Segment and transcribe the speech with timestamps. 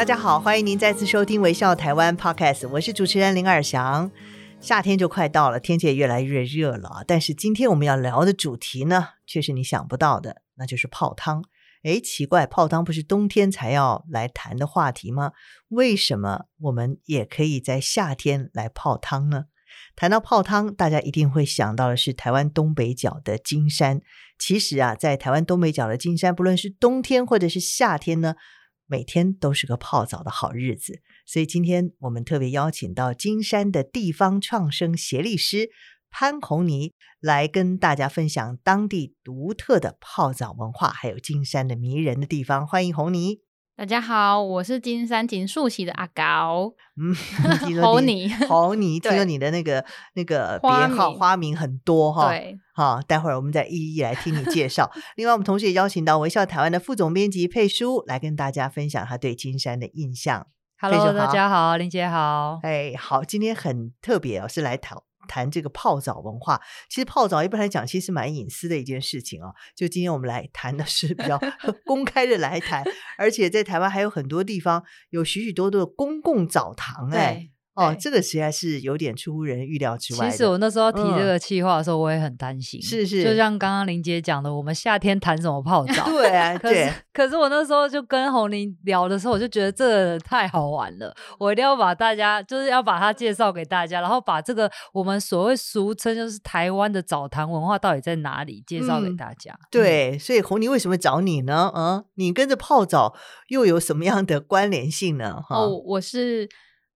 [0.00, 4.10] 大家好，欢迎您再次收听《微笑台湾》Podcast，我是主持人林尔祥。
[4.58, 7.04] 夏天就快到了，天气也越来越热了。
[7.06, 11.44] 但是今天我们要聊的主题呢，却是你想不到的，那就是泡汤。
[11.82, 15.32] 诶，奇怪，泡汤不是冬天才要来谈的话题吗？
[15.68, 19.44] 为什么我们也可以在夏天来泡汤呢？
[19.94, 24.00] 谈到泡汤，大家一定会想到的是台湾东北角的金山。
[24.38, 28.36] 其实啊，在台湾东北角的金山，不论是冬天或者是夏天呢，
[28.90, 35.70] 每天都是个泡澡的好日子，所以今天我们特别邀请到金山的地方创生协力师
[36.10, 42.66] 潘红妮来跟大家分享当地独特的泡澡文化，还有金山的迷人的地方。
[42.66, 43.49] 欢迎红妮。
[43.76, 46.70] 大家好，我是金山锦树溪的阿高。
[47.00, 47.14] 嗯，
[47.80, 49.82] 红妮，红妮， 听说你的那个
[50.14, 52.28] 那个别号花名很多哈。
[52.28, 54.90] 对，好，待会儿我们再一一来听你介绍。
[55.16, 60.46] 另外，我们同时也邀请到微笑台湾的副总编辑佩书来跟大家分享他对金山的印象。
[60.78, 62.60] Hello，大家好，林姐好。
[62.62, 65.04] 哎，好，今天很特别哦，是来讨。
[65.30, 69.54] 谈这个泡澡文化，其实泡澡一般来讲，其实蛮隐私的一件事情啊。
[69.76, 71.40] 就今天我们来谈的是比较
[71.86, 72.82] 公开的来谈，
[73.16, 77.50] 而且在台湾还有很多地方有许许多多的公共澡堂哎。
[77.80, 80.28] 哦，这个实在是有点出乎人预料之外。
[80.28, 82.80] 其实我那时候提这个企划的时候，我也很担心。
[82.82, 86.04] 是是，就像刚刚林姐讲的，我们夏天谈什么泡 澡？
[86.04, 86.92] 对啊，对。
[87.12, 99.58] 可是我那时候就跟红妮聊的时候，我就觉得这太好玩了，我一定要把大家，就是要把它介绍给大家，然后把这个我们所谓俗称就是台湾的澡堂文化到底在哪里，介绍给大家。
[99.70, 101.72] 对，所以红妮为什么找你呢？
[101.74, 103.14] 嗯，你跟着泡澡
[103.48, 105.42] 又有什么样的关联性呢？
[105.48, 106.48] 哦，我是。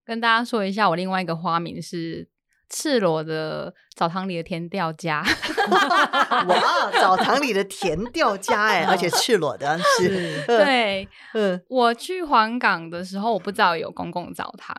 [0.04, 2.28] 跟大家说一下，我另外一个花名是
[2.68, 5.24] 赤裸的澡堂里的甜调家。
[6.48, 10.44] 哇，澡堂里的甜调家哎，而且赤裸的 是。
[10.46, 14.76] 对，嗯，我去黄港的时候，我不知道有公共澡堂，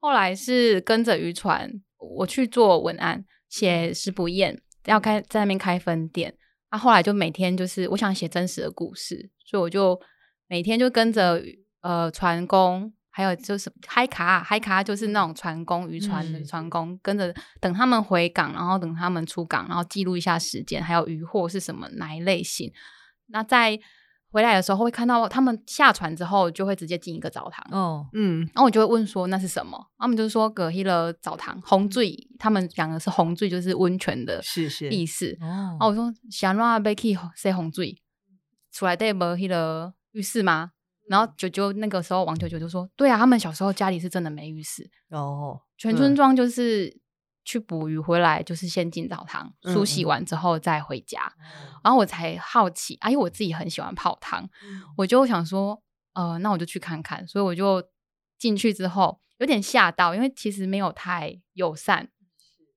[0.00, 6.34] 后来是跟着渔船，我去做文案，写食不厌，要开在那边开分店。
[6.70, 10.00] 啊，后来就每天就是我想写真实的故事，所以我就
[10.48, 11.40] 每天就跟着
[11.82, 12.92] 呃船工。
[13.16, 22.72] 还有就是嗨卡，嗨卡就是那种船工、渔船的船工，嗯、跟着等他们回港，然后等他们出港，然后记录一下时间，还有渔获是什么哪一类型。
[23.28, 23.78] 那在
[24.32, 27.64] 回来的时候会看到他们下船之后就会直接进一个澡堂。
[27.70, 29.78] 哦，嗯，然后我就会问说那是什么？
[29.96, 35.26] 他们就说隔壁了澡堂红醉，他们讲的是红醉就是温泉的是是意思。
[35.26, 38.02] 是是哦，然后我说想让阿贝去洗红醉，
[38.72, 40.72] 出来带无迄个浴室吗？
[41.08, 46.98] 然后九九那个时候，王九九就说：“对啊，他们小时候家里是真的没浴室哦，全村庄就是
[47.44, 51.32] 去捕鱼回来，就是先进澡堂梳洗完之后再回家。
[51.38, 55.82] 嗯”然后我才好奇，啊，因为我自己很喜欢泡汤，嗯、我就想说
[56.14, 57.82] ：“呃，那我就去看看。”所以我就
[58.38, 62.08] 进去之后有点吓到，因为其实没有太友善。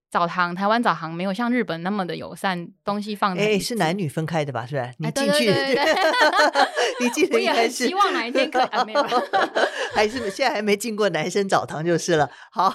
[0.10, 3.42] 澡堂，台湾澡堂没有像日本那么的友善，东西放的。
[3.42, 4.66] 哎，是男女分开的吧？
[4.66, 4.94] 是不是？
[5.00, 5.52] 你进去，
[7.02, 7.88] 你进去应该是。
[7.88, 9.04] 希望哪一天可以还没有，
[9.94, 12.30] 还是现在还没进过男生澡堂就是了。
[12.52, 12.74] 好，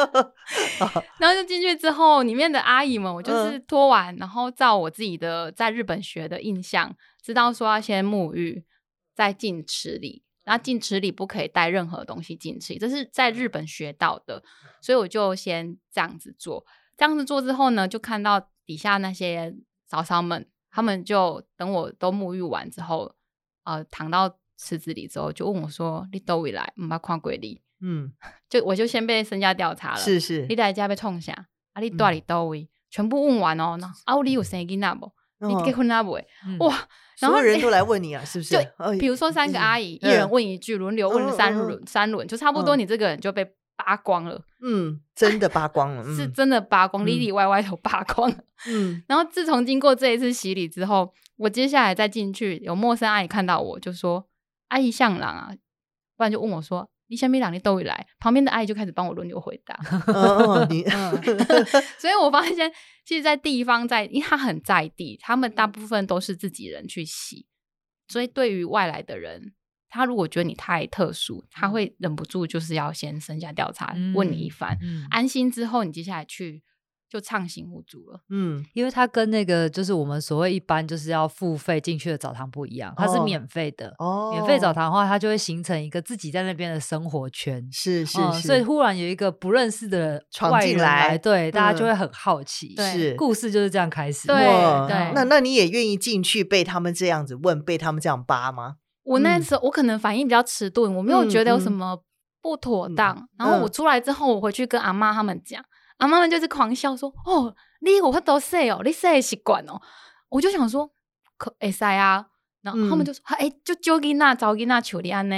[1.20, 8.64] 然后就进去之后，里面的阿姨们，我就是脱完，然后照我自己的在日本学的印象，知道说要先沐浴，
[9.14, 10.22] 再进池里。
[10.46, 14.40] 然后进池里不可以带任何东西进去，这是在日本学到的，
[14.80, 16.64] 所以我就先这样子做。
[16.96, 19.52] 这样子做之后呢，就看到底下那些
[19.86, 23.12] 嫂嫂们，他们就等我都沐浴完之后，
[23.64, 28.12] 呃，躺到池子里之后，就问我说：“你都未来，唔怕看鬼哩？”嗯，
[28.48, 29.98] 就我就先被身家调查了。
[29.98, 32.70] 是是，你在家被冲下，啊，你到底都位？
[32.88, 35.12] 全部问完哦，那啊，你有生囡仔不？
[35.40, 36.12] 你结婚了不？
[36.60, 36.88] 哇！
[37.18, 38.54] 然后人都来问你啊，是不是？
[38.54, 38.60] 就
[39.00, 43.46] 比如说三个阿姨，一人问一句，轮流问三轮，三轮就差不多，你这个人就被
[43.76, 44.40] 扒光了。
[44.62, 48.36] 嗯，真的扒光了， 是真的扒光，里里外外都扒光了。
[48.68, 54.26] 嗯，然后自从经过这一次洗礼之后，我接下来再进去，有陌生阿姨看到我就说
[54.68, 55.52] ：“阿姨像狼啊。”
[56.16, 56.88] 不然就问我说。
[57.08, 59.78] 你下面两你都会来，旁边的阿姨就开始帮我轮流回答。
[60.12, 61.22] 哦你嗯、
[61.98, 62.72] 所以我发现，
[63.04, 67.46] 其实，在地方在，因为他很在地，他们大部分都是自己人去洗，
[68.08, 69.52] 所以对于外来的人，
[69.88, 76.62] 他如果觉得你太特殊，他会忍不住就是要先身下调查，嗯、问你一番，嗯、安心之后，你接下来去
[77.16, 78.20] 就畅行无阻了。
[78.28, 83.94] 嗯，因为它跟那个就是我们所谓一般就是要付费进去的澡堂不一样，它是免费的。
[83.98, 87.66] 哦，免费澡堂的话，它就会形成一个自己在那边的生活圈。
[87.72, 92.74] 是是是、嗯，所以忽然有一个不认识的闯进来，来对、嗯、大家就会很好奇。
[92.76, 94.28] 是故事就是这样开始。
[94.28, 94.36] 对
[94.86, 98.76] 对，那那你也愿意进去被他们这样子问，被他们这样扒吗？
[99.04, 102.02] 我那时候、嗯、我可能反应比较迟钝，我没有觉得有什么
[102.42, 103.16] 不妥当。
[103.16, 105.66] 嗯、然后我出来之后，我回去跟阿妈他们讲，嗯、
[105.98, 109.80] 阿妈们就是狂笑说：“哦，你我都说哦，你说的习惯哦。”
[110.30, 110.90] 我就想说
[111.38, 112.26] ：“可会塞啊。”
[112.62, 115.36] 然后他们就说：“哎、嗯，就就给那找给那求你安呢，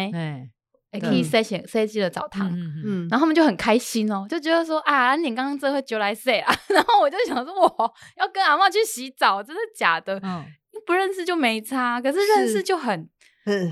[0.91, 2.51] 哎，可以设计设计的澡堂。”
[2.85, 10.19] 嗯，然后他们就很开心哦，就觉得说：“啊，你刚刚这会就来塞啊。”然后我就想说：“我要跟阿妈去洗澡，真的假的？
[10.23, 10.45] 嗯，
[10.87, 13.09] 不认识就没差，可是认识就很。”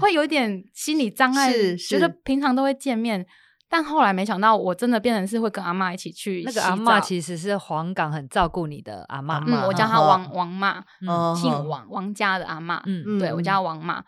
[0.00, 3.26] 会有一点心理障碍，觉得平常都会见面，
[3.68, 6.42] 但后来没想到，我真的变成是会跟阿嬷一起去。
[6.46, 10.84] 那个阿嬷其实是黄冈很照顾你的阿嬷，嗯，我叫她王王妈，
[11.34, 14.04] 姓王，王家的阿嬷，嗯，对我叫王妈。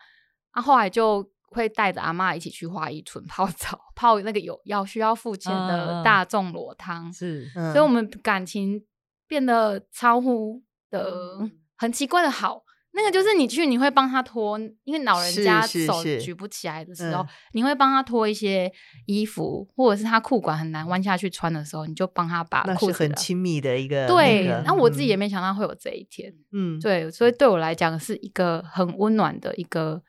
[0.53, 8.81] 啊，后来就会带着阿嬷一起去花一村 泡澡，泡那个有要需要付钱的大众裸汤，是，所以我们感情
[9.27, 11.39] 变得超乎的
[11.77, 12.63] 很奇怪的好。
[12.99, 18.69] 那个就是你去，你会帮他脱，因为老人家手举不起来的时候，你会帮他脱一些
[19.07, 22.87] 衣服，或者是他裤管很难弯下去穿的时候，你就帮他把裤子。
[22.87, 24.09] 那是很亲密的一个。
[24.09, 26.35] 对，然后我自己也没想到会有这一天。
[26.51, 30.03] 嗯，对，所以对我来讲是一个很温暖的一个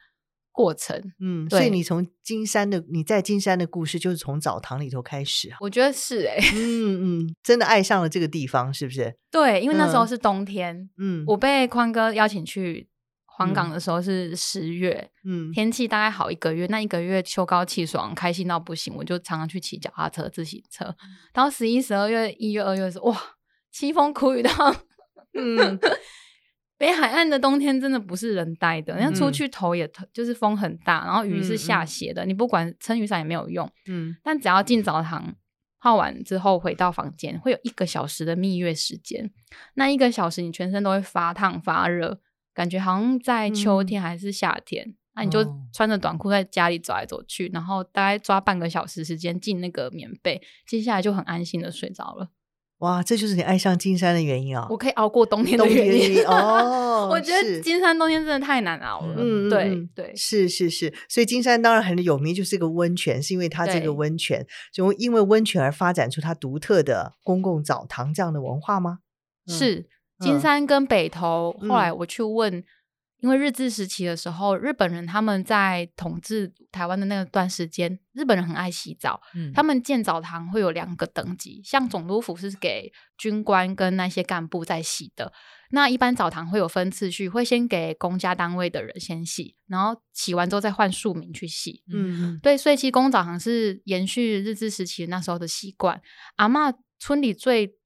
[0.60, 9.16] 过程，嗯，所以你从金山的你在金山的故事就是从澡堂里头开始啊，我觉得是哎、欸，嗯嗯，真的爱上了这个地方，是不是？
[9.32, 12.90] 对，因为那时候是冬天，嗯，我被宽哥邀请去
[13.26, 20.94] 黄冈的时候是十月，嗯，天气大概好一个月，那一个月秋高气爽，开心到不行，我就常常去骑脚踏车、自行车，
[21.34, 23.18] 然后十一、十二月、一月、二月的时候，哇，
[23.74, 24.52] 凄风苦雨到，
[25.40, 25.80] 嗯。
[26.80, 33.70] 北海岸的冬天真的不是人待的，人家出去头也就是风很大，然后雨是下斜的，嗯嗯、你不管撑雨伞也没有用。
[33.88, 35.36] 嗯，但只要进澡堂
[35.82, 39.30] 泡完之后回到房间，会有一个小时的蜜月时间。
[39.74, 42.22] 那一个小时你全身都会发烫发热，
[42.54, 44.88] 感觉好像在秋天还是夏天。
[44.88, 52.30] 嗯、那你就穿着短裤在家里走来走去，然后大概抓半个小时时间进那个棉被，接下来就很安心的睡着了。
[52.80, 54.66] 哇，这就是你爱上金山的原因啊！
[54.70, 57.10] 我可以熬过冬天的原因哦。
[57.12, 59.16] 我觉得金山冬天真的太难熬了。
[59.18, 60.94] 嗯，对对，是是是。
[61.08, 69.00] 所以金山当然很有名，就是个温泉，是因为它这个温泉就因为温泉而发展出它独特的公共澡堂这样的文化吗？
[69.48, 69.88] 是
[70.20, 72.64] 金山跟北投，后来我去问。
[73.22, 79.22] 因为日治时期的时候，日本人他们在统治台湾的那段时间，日本人很爱洗澡。
[79.36, 85.34] 嗯，他们建澡堂会有两个等级，像总督府是给军官跟那些干部在洗的。
[85.72, 91.84] 那一般澡堂会有分次序，会先给公家单位的人先洗，然后洗完之后再换庶民去洗。
[91.94, 96.02] 嗯，对，所以其实公澡堂是延续日治时期那时候的习惯。
[96.38, 97.79] 阿嬷村里最。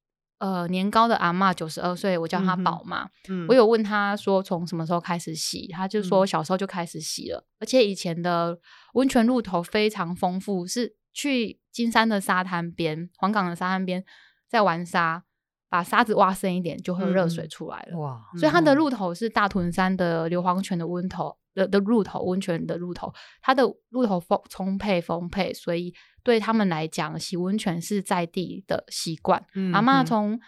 [0.44, 3.10] 呃，年高的阿嬷九十二岁，我叫她宝妈。
[3.30, 8.60] 嗯，我有问她说从什么时候开始洗，她就说小时候就开始洗了，嗯、而且以前的
[8.96, 14.04] 温泉露头非常丰富，是去金山的沙滩边、黄港的沙滩边
[14.50, 15.24] 在玩沙，
[15.70, 17.94] 把沙子挖深一点就会有热水出来了。
[17.94, 18.22] 嗯、哇！
[18.38, 25.94] 所以它的露头是大屯山的硫磺泉的温头的的露头，温泉的露头，它的露头丰充沛丰沛，所以。
[26.26, 29.46] 对他们来讲，洗温泉是在地的习惯。
[29.56, 30.40] 嗯、阿嬷从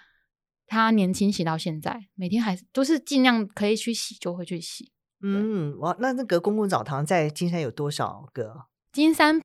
[0.67, 4.93] 她年轻洗到现在，每天还是都是尽量可以去洗就会去洗。
[5.21, 8.67] 嗯，哇，那那个公共澡堂在金山有多少个？
[8.93, 9.41] 金山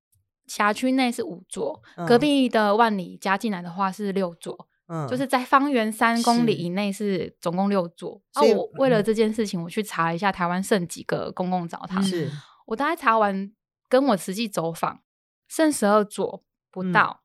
[0.46, 4.68] 辖区内是五座，嗯、隔壁的万里加进来的话是六座。
[4.92, 8.20] 嗯，就是在方圆三公里以内是总共六座。
[8.32, 12.02] 啊，我为了这件事情，我去查了一下台湾剩几个公共澡堂。
[12.02, 12.28] 是，
[12.66, 13.52] 我大概查完，
[13.88, 15.00] 跟我实际走访。
[15.48, 17.22] 剩十二座不到，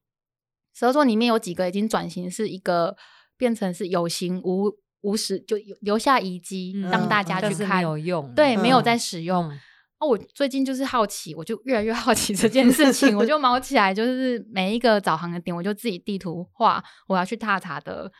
[0.73, 2.95] 十二、嗯、座里面有几个已经转型，是一个
[3.37, 9.51] 变成是有形无无实，就留下遗迹让大家去看，嗯、有用，对，没有在使用。
[9.51, 9.59] 嗯、
[9.97, 18.11] 啊，我最近就是好奇，我就越来越好奇这件事情，我就忙起来，就是每一个澡堂的点，我就自己地图画我要去踏查的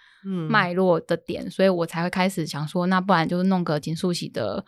[0.50, 4.66] 脉络的点，嗯、所以我才会开始想说，那不然就是弄个金素喜的。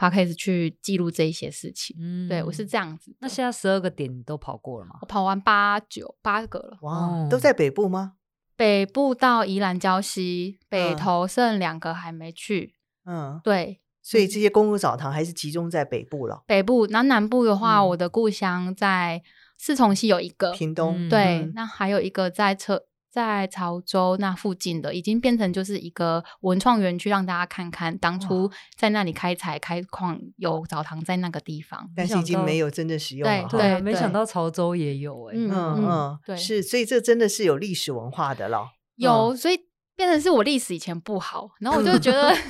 [0.00, 3.12] 他开始去记录这一些事情，嗯，对我是这样子。
[3.18, 4.94] 那现在十二个点你都跑过了吗？
[5.00, 6.78] 我跑完八九八个了。
[6.82, 8.12] 哇，都在北部吗？
[8.54, 12.76] 北部到宜兰礁溪，北投剩两个还没去。
[13.06, 16.42] 嗯，对，所以这些公共澡堂还是集中在北部了。
[16.46, 19.22] 北部，然后南部的话，嗯、我的故乡在
[19.58, 33.46] 四重溪有一个屏东，嗯、对，嗯、那还有一个在车在潮州那附近的，已经变成就是一个文创园区，让大家看看当初在那里开采开矿有澡堂在那个地方，但是已经没有真正使用了。
[33.50, 38.68] 对，对，没想到潮州也有哎、欸，嗯嗯，嗯对，是，所以这真的是有历史文化的了。
[38.96, 39.60] 有，所以
[39.94, 42.34] 变成是我历史以前不好，然后我就觉得。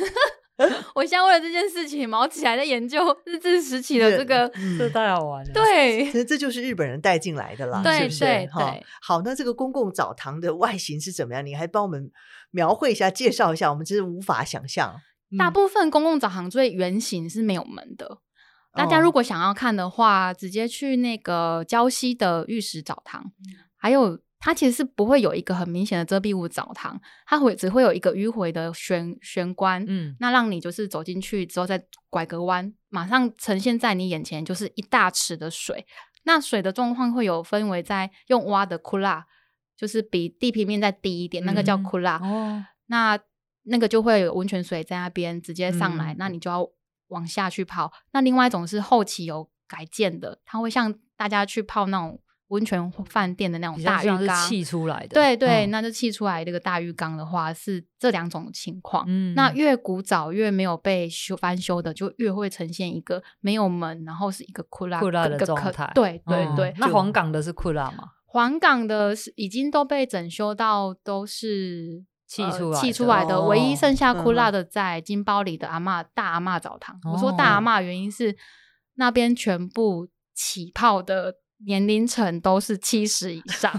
[0.95, 5.53] 我现在为了这件事情毛起来在研究日治时期的这个，这太好玩了。
[5.53, 8.19] 对，其实这就是日本人带进来的啦，对是不是？
[8.25, 11.47] 对哈，好，那这个公共澡堂的外形是怎么样？
[11.47, 12.11] 你还帮我们
[12.51, 15.01] 描绘一下、介绍一下，我们真是无法想象。
[15.39, 18.19] 大部分公共澡堂最原型是没有门的，
[18.75, 23.31] 大家如果想要看的话，直接去那个礁溪的玉石澡堂，
[23.77, 24.19] 还有。
[24.41, 35.85] 它其实是不会有一个很明显的遮蔽物澡堂，它会只会有一个迂回的玄玄关，嗯，那让你就是走进去之后再拐个弯，马上呈现在你眼前就是一大池的水。
[36.23, 39.27] 那水的状况会有分为在用挖的库拉，
[39.77, 42.19] 就是比地平面再低一点，那个叫库拉。
[42.19, 43.19] 哦，那
[43.65, 46.69] 那个就会有温泉水在那边直接上来，嗯，那你就要
[47.09, 47.93] 往下去泡。
[48.13, 52.21] 那另外一种是后期有改建的，它会像大家去泡那种。
[52.49, 59.05] 温泉饭店的那种大浴缸，是气出来的，对对，嗯、那就砌出来这个大浴缸的话是这两种情况。
[59.07, 65.91] 嗯，那越古早越没有被修翻修的，就越会呈现一个没有门，然后是一个库拉库拉的状态。
[65.95, 68.05] 对对对，嗯、那黄港的是库拉吗？
[68.25, 76.97] 黄港的是已经都被整修到都是气出来气、呃、出来的，哦、唯一剩下库拉的在金包里的阿嬷、嗯、大阿嬷澡堂。
[77.05, 78.35] 哦、我说大阿嬷原因是
[78.95, 81.35] 那边全部起泡的。
[81.67, 83.73] 年龄层都是七十以上，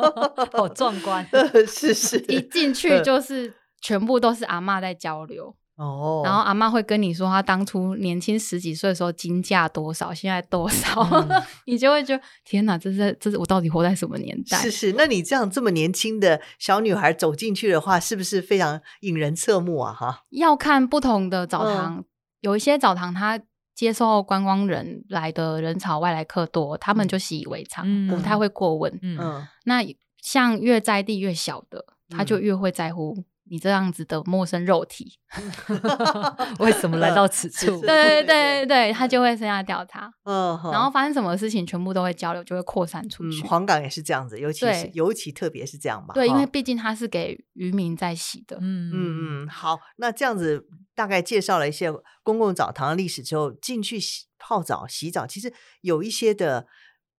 [0.52, 1.26] 好壮观。
[1.68, 6.22] 是是，一进去就是全部都是阿嬷在交流哦。
[6.24, 14.56] 然后阿嬷会跟你说，她当初年轻十几岁的时候金价多少，现在多少，嗯、 你就会觉得天哪，这是这是我到底活在什么年代？
[14.58, 19.92] 是是，那你这样这么年轻的小女孩走进去的话，是不是非常引人侧目啊？
[19.92, 22.04] 哈，要看不同的澡堂，嗯、
[22.40, 23.40] 有一些澡堂它。
[23.76, 28.90] 接受观光人来的人潮，外来客多，他们就习以为常，嗯、不太会过问。
[29.02, 29.46] 嗯，嗯。
[29.64, 29.84] 那
[30.22, 35.18] 像越在地越小的，他就越会在乎你这样子的陌生肉体，
[36.58, 37.80] 为什么来到此 处？
[37.80, 40.10] 对对对对对，他就会剩下调查。
[40.24, 43.42] 嗯，然后发生什么事情，全部都会交流，就会扩散出去。
[43.42, 46.14] 嗯、黄港也是这样子，尤其是尤其特别是这样吧。
[46.14, 48.56] 对，因为毕竟它是给渔民在洗的。
[48.60, 50.66] 嗯嗯嗯，好，那这样子。
[50.96, 56.66] 大概介绍了一些公共澡堂的历史之后，进去洗泡澡、洗澡，其实有一些的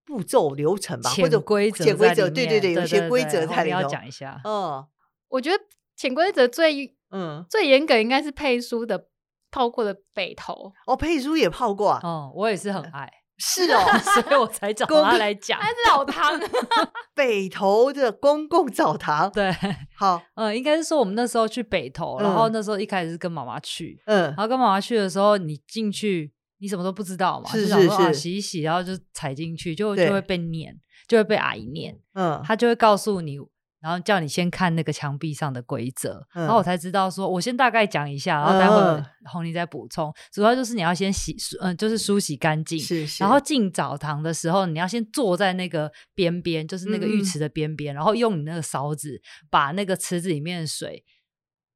[0.04, 3.80] 步骤流程吧，或者规则、潜规则，对对对，有些规则在里头。
[3.80, 4.84] 要讲一下，嗯，
[5.28, 5.56] 我觉得
[5.98, 9.08] 潜规则最嗯最严格应该是佩书的
[9.50, 13.12] 泡过的北投哦，佩书也泡过啊，哦，我也是很爱。
[13.40, 13.78] 是哦，
[14.20, 15.60] 所以我才找他来讲。
[15.60, 16.40] 他是老汤，
[17.14, 19.30] 北投的公共澡堂。
[19.32, 19.54] 对，
[19.96, 30.76] 好，嗯，应该是说我们那时候去北投，然后那时候一开始是跟妈妈去，嗯，然后跟妈妈去的时候，你进去，你什么都不知道嘛，是是是，洗一洗，然后就踩进去，就就会被念，
[31.06, 33.38] 就会被阿姨念，嗯，她就会告诉你。
[33.80, 40.08] 然后叫你先看那个墙壁上的规则，嗯、然后我才知道说，我先大概讲一下，然后待会儿红妮再补充。
[40.08, 42.78] 嗯、主要就是你要先洗，嗯，就是梳洗干净。
[42.78, 43.22] 是是。
[43.22, 51.04] 然后进澡堂的时候，你要先坐在那个边边，就是那个浴池的边边，嗯、然后用你那个勺子把那个池子里面的水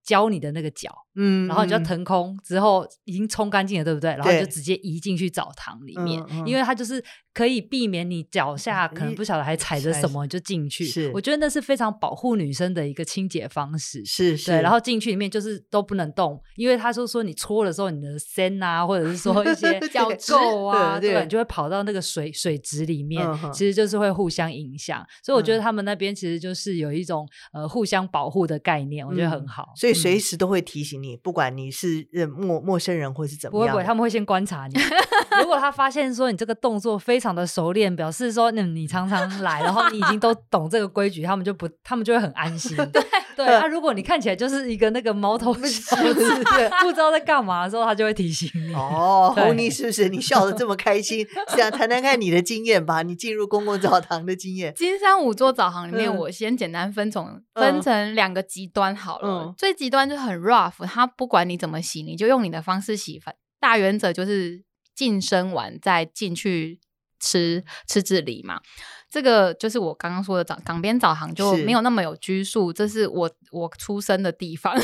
[0.03, 1.02] 浇你的那个脚。
[1.15, 4.11] 嗯，然后你就要腾空，之后已经冲干净了，对不对？
[4.11, 7.03] 然后就直接移进去澡堂里面，因为它就是
[7.35, 10.87] 可以避免你脚下可能不晓得还踩着什么就进去。
[10.87, 14.03] 是，我觉得那是非常保护女生的一个清洁方式。
[14.07, 14.53] 是是。
[14.53, 25.05] 对，然后进去里面就是都不能动，因为他说说你搓的时候，你的身啊，或者是说一些 脚垢啊，对，你就会跑到那个水水质里面，其实就是会互相影响。
[25.23, 29.73] 所以我觉得他们那边其实就是有一种呃互相保护的概念，我觉得很好。
[29.77, 31.02] 所以随时都会提醒。
[31.03, 32.07] 你不管你是
[32.37, 34.75] 陌陌生人或是怎么样，不会不会，他们会先观察你。
[35.41, 42.77] 如果他发现说你这个动作非常的熟练，表示说你你常常来，然后你已经都懂这个规矩，他们就不，他们就会很安心。
[42.77, 43.03] 对
[43.35, 46.45] 对，那 如果你看起来就是一个那个毛头小子，
[46.83, 48.75] 不知道在干嘛的时候，他就会提醒你。
[48.75, 50.09] 哦，红妮是不是？
[50.09, 53.03] 你笑的这么开心，想谈谈看你的经验吧？
[53.03, 54.75] 你进入公共澡堂的经验。
[54.75, 59.55] 金山五座澡堂里面，我先简单分从分成两个极端好了。
[59.57, 60.85] 最极端就很 rough。
[60.93, 63.19] 他不管你怎么洗，你就用你的方式洗。
[63.59, 64.63] 大原则就是
[64.95, 66.81] 净身完再进去
[67.19, 68.61] 吃吃自理嘛。
[69.09, 74.75] 这个就是我刚刚说的早港边澡堂就没有那么有拘束，这是我我出生的地方。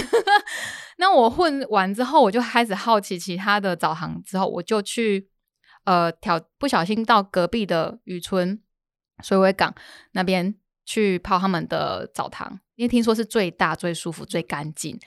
[0.97, 5.29] 那我混完之后，我就开始好奇其他的澡堂，之后我就去
[5.85, 8.61] 呃挑不小心到隔壁的渔村
[9.23, 9.75] 水尾港
[10.13, 14.99] 那边去泡他们的澡堂，因为听说是最大、最舒服、最干净。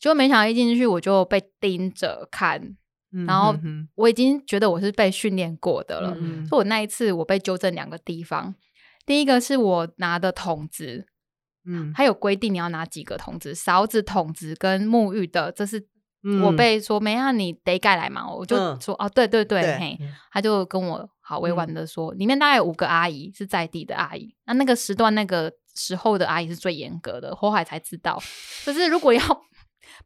[0.00, 2.76] 结果没想到一进去我就被盯着看。
[3.26, 3.52] 然后
[3.96, 8.54] 我已经觉得我是被训练过的了，嗯、所以我那一次我被纠正两个地方。
[9.04, 11.04] 第一个是我拿的桶子，
[11.66, 15.84] 嗯，还有规定你要拿几个桶子，勺子、桶子跟沐浴的，这是
[16.40, 19.98] 我被说、嗯、没啊，你得改来嘛，我就说、嗯、哦，对对对，对嘿，
[20.30, 28.22] 他就跟我好委婉的说，嗯、里面大概有五个阿姨是在地的阿姨，那那个时段那个时候的阿姨是最严格的，后来才知道，
[28.64, 29.20] 就是如果要。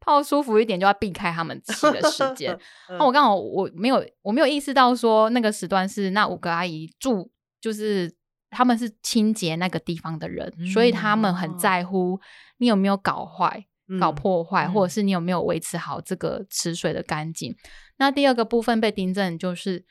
[0.01, 2.59] 泡舒服一点就要避开他们吃的时间。
[2.91, 8.15] 那、我刚好我没有我没有意识到说那个时段是那五个阿姨住，就是
[8.51, 12.21] 他们是清洁那个地方的人，嗯、所以他们很在乎
[12.59, 17.51] 你有没有搞坏、嗯、搞破坏，或者是你有没有维持好这个池水的干净。
[17.53, 17.57] 嗯、
[17.99, 19.85] 那第二个部分被订正就是，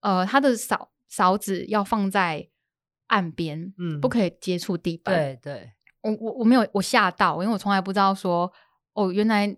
[0.00, 2.48] 呃，他的勺勺子要放在
[3.08, 5.14] 岸边，嗯，不可以接触地板。
[5.14, 8.52] 对对，我我我没有我吓到，因为我从来不知道说。
[8.96, 9.54] 哦，原来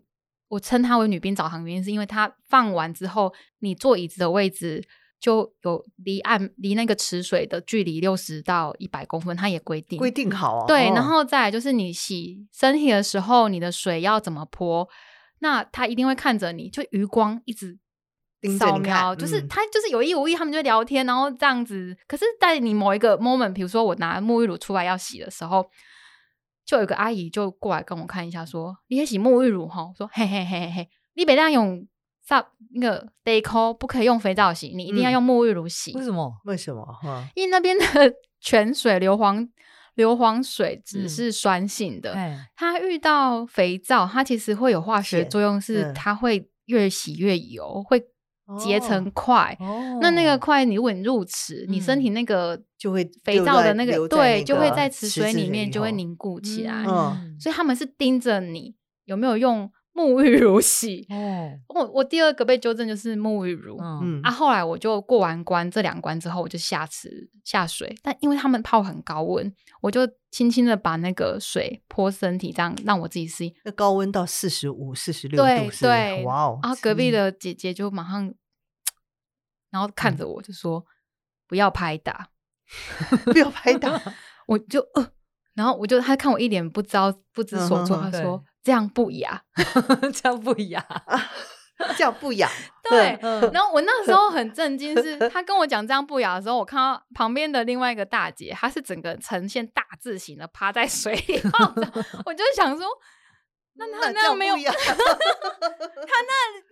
[0.49, 4.85] 我称它为女兵澡堂，原因是因为它放完之后，你坐椅子的位置
[5.21, 10.65] 就有离岸离那个池水的距离六十到一百公分，它也规定规定好、哦。
[10.67, 14.89] 对，然后再来就是你洗身体的时候，你的水要怎么泼，
[15.39, 17.79] 那他一定会看着你，就余光一直
[18.59, 21.97] 扫描，就是他就是有意无意，他们就聊天，然后这样子。
[22.09, 25.65] 可是，在你某一个 moment，比如说我拿沐浴乳出来要洗的时候。
[26.69, 31.89] 就有个阿姨就过来跟我看一下，说：“你也洗沐浴乳哈？”我说：“嘿嘿嘿嘿嘿，你别这样用
[32.23, 32.45] 上
[32.75, 35.95] 那个 deco，不可以用肥皂洗，你一定要用沐浴乳洗。
[35.95, 36.31] 为什么？
[36.45, 36.87] 为什么？
[37.35, 37.85] 因为那边的
[38.39, 39.49] 泉水硫磺
[39.95, 48.05] 硫磺水只是酸性的，嗯、它遇到肥皂，它其实会有化学作用，是它会越洗越油，会。”
[48.57, 56.85] 结成块，哦、那那个块，你如果你入池，嗯、你身体那个就会肥皂的那个，那个对，就会在池水里面就会凝固起来。
[56.87, 61.05] 嗯、所以他们是盯着你有没有用沐浴乳洗。
[61.11, 63.77] 哦，我我第二个被纠正就是沐浴乳。
[63.81, 73.53] 嗯啊，后来我就过完关这两关之后，我就下池下水，但因为他们泡很高温，我就轻轻的把那个水泼身体，这样让我自己适应。
[73.65, 76.61] 那高温到四十五、四十六度，对对，哇哦！
[76.63, 78.33] 然后隔壁的姐姐就马上。
[79.71, 80.83] 然后看着我就说
[81.47, 82.31] ：“不要拍打，
[83.31, 84.01] 不要拍打。
[84.49, 85.13] ”我就呃，
[85.59, 89.43] 然后我就他看我一脸不知道不知所措，他说：“这样不雅
[90.15, 90.87] 这样不雅，
[91.97, 92.49] 这样不雅。”
[92.89, 93.19] 对。
[93.53, 101.43] 然后我那时候很 震惊，是他跟我讲这样不雅的时候，我看到旁边的另外一个大姐，她是整个呈现大字形的趴在水里，
[102.25, 102.87] 我就想说。
[103.87, 104.67] 那他那样没有，他那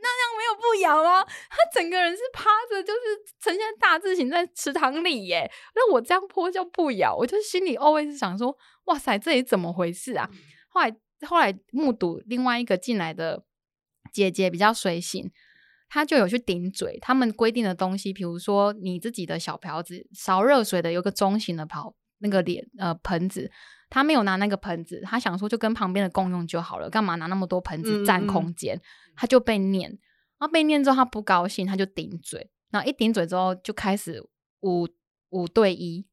[0.02, 1.24] 那样没有不咬吗？
[1.24, 2.98] 他整个人是趴着，就是
[3.40, 5.48] 呈现大字形在池塘里耶。
[5.74, 10.28] 那我这样泼就不咬，我就心里 always 想说：哇塞，这里怎么回事啊？
[10.68, 13.44] 后来后来目睹另外一个进来的
[14.12, 15.30] 姐姐比较随性，
[15.88, 16.98] 她就有去顶嘴。
[17.00, 23.50] 他们规定的东西，比如说你自己的小瓢子烧热水的，有个中型的瓢那个脸呃盆子。
[23.88, 28.76] 他没有拿那个盆子，他想说就跟旁边的共用就好了，干嘛拿那么多盆子占空间？
[28.76, 28.78] 嗯。
[28.78, 29.88] 嗯，他就被念，
[30.38, 34.22] 然后被念之后他不高兴，他就顶嘴，然后一顶嘴之后就开始
[34.60, 34.88] 五
[35.30, 36.04] 五对一，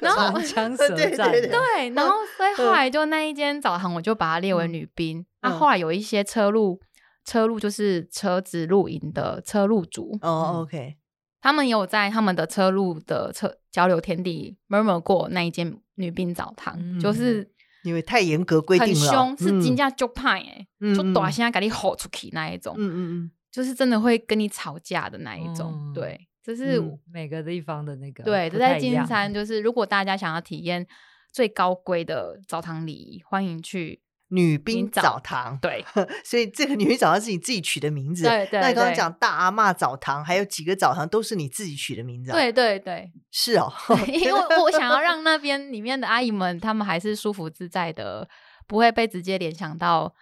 [0.00, 5.26] 然后枪舌战，对，然后所以后来就那一间澡堂我就把它列为女宾。
[5.42, 5.52] 那、嗯。
[5.52, 6.80] 啊、后来有一些车路，
[7.24, 10.96] 车路就是车子露营的车路主哦，OK。
[11.40, 17.46] 他们有在他们的车路的车交流天地 murmur 过那一间女兵澡堂，嗯、就是
[17.82, 30.86] 因为太严格规定了，很凶，是金价就派哎，就大声给你吼出去那一种，嗯嗯嗯，就是真的会跟你吵架的那一种，嗯、对，这是、嗯、每个地方的那个，对，都在金山，就是如果大家想要体验
[31.32, 34.00] 最高规的澡堂礼仪，欢迎去。
[34.28, 35.84] 女兵澡堂，对，
[36.24, 38.24] 所以这个女兵澡堂是你自己取的名字。
[38.24, 42.32] 对对，对，那你刚刚讲大阿嬷澡堂，还有几个澡堂都是你自己取的名字。
[42.32, 43.72] 对对对，是哦，
[44.08, 48.28] 因为我想要让那边里面的阿姨们，她们还是舒服自在的。
[48.66, 50.12] 不会被直接联想到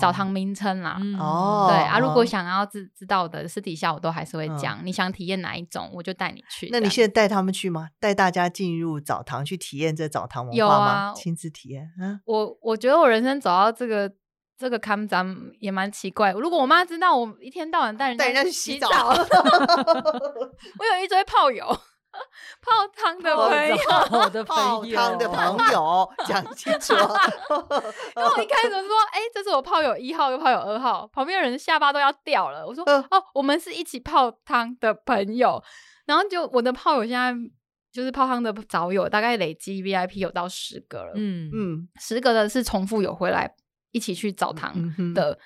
[0.00, 0.98] 澡堂名称啦。
[1.18, 4.80] 哦，对啊，如果想要知知道的，私底下我都还是会讲。
[4.84, 6.68] 你想体验哪一种，我就带你去。
[6.72, 7.88] 那你现在带他们去吗？
[7.98, 11.12] 带大家进入澡堂去体验这澡堂文化吗？
[11.14, 11.90] 亲自体验。
[12.00, 14.10] 嗯，我我觉得我人生走到这个
[14.56, 16.32] 这个看咱也蛮奇怪。
[16.32, 21.66] 如果我妈知道我一天到晚带人带人家去洗澡， 我有一堆炮友。
[22.60, 23.76] 泡汤的朋友，
[24.08, 26.94] 泡的泡汤的朋友，讲清楚。
[28.16, 32.66] 因为我一开始说，哎、欸，这是我泡友一号，又泡友二号，旁边人下巴都要掉了。
[32.66, 35.62] 我说，呃、哦，我们是一起泡汤的朋友。
[36.06, 37.32] 然后就我的泡友现在
[37.92, 41.12] 就是泡汤的早友，大概累积 VIP 有到十个了。
[41.14, 43.54] 嗯嗯，十个的是重复有回来
[43.92, 44.72] 一起去澡堂
[45.14, 45.32] 的。
[45.32, 45.38] 嗯、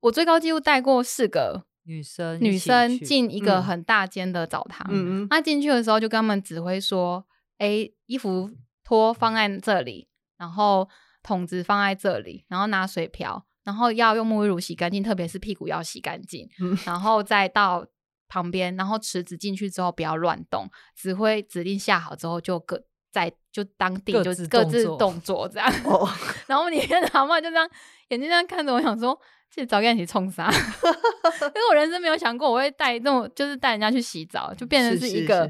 [0.00, 1.64] 我最高纪录带过四个。
[1.84, 7.26] 女生女生进一个很大间的澡堂，嗯，她进去的时候就跟他们指挥说
[7.58, 8.50] ：“哎、欸，衣服
[8.84, 10.88] 脱放在这里，然后
[11.22, 17.86] 桶子放在这里，然后拿水瓢，然后要用沐浴乳洗干净，特别是屁股要洗干净，嗯、然后再到
[18.28, 26.08] 旁边，然后池子进去之后不要乱动，指挥指令下好之后就各在就当地就各自动作这样，哦、
[26.48, 27.68] 然后里面的阿妈就这样
[28.08, 29.16] 眼睛这样看着我，想说。”
[29.54, 30.48] 这早点一起冲啥？
[30.50, 35.44] 因为我人生没有想过我会带那种，就是带人家去洗澡，就变成是一个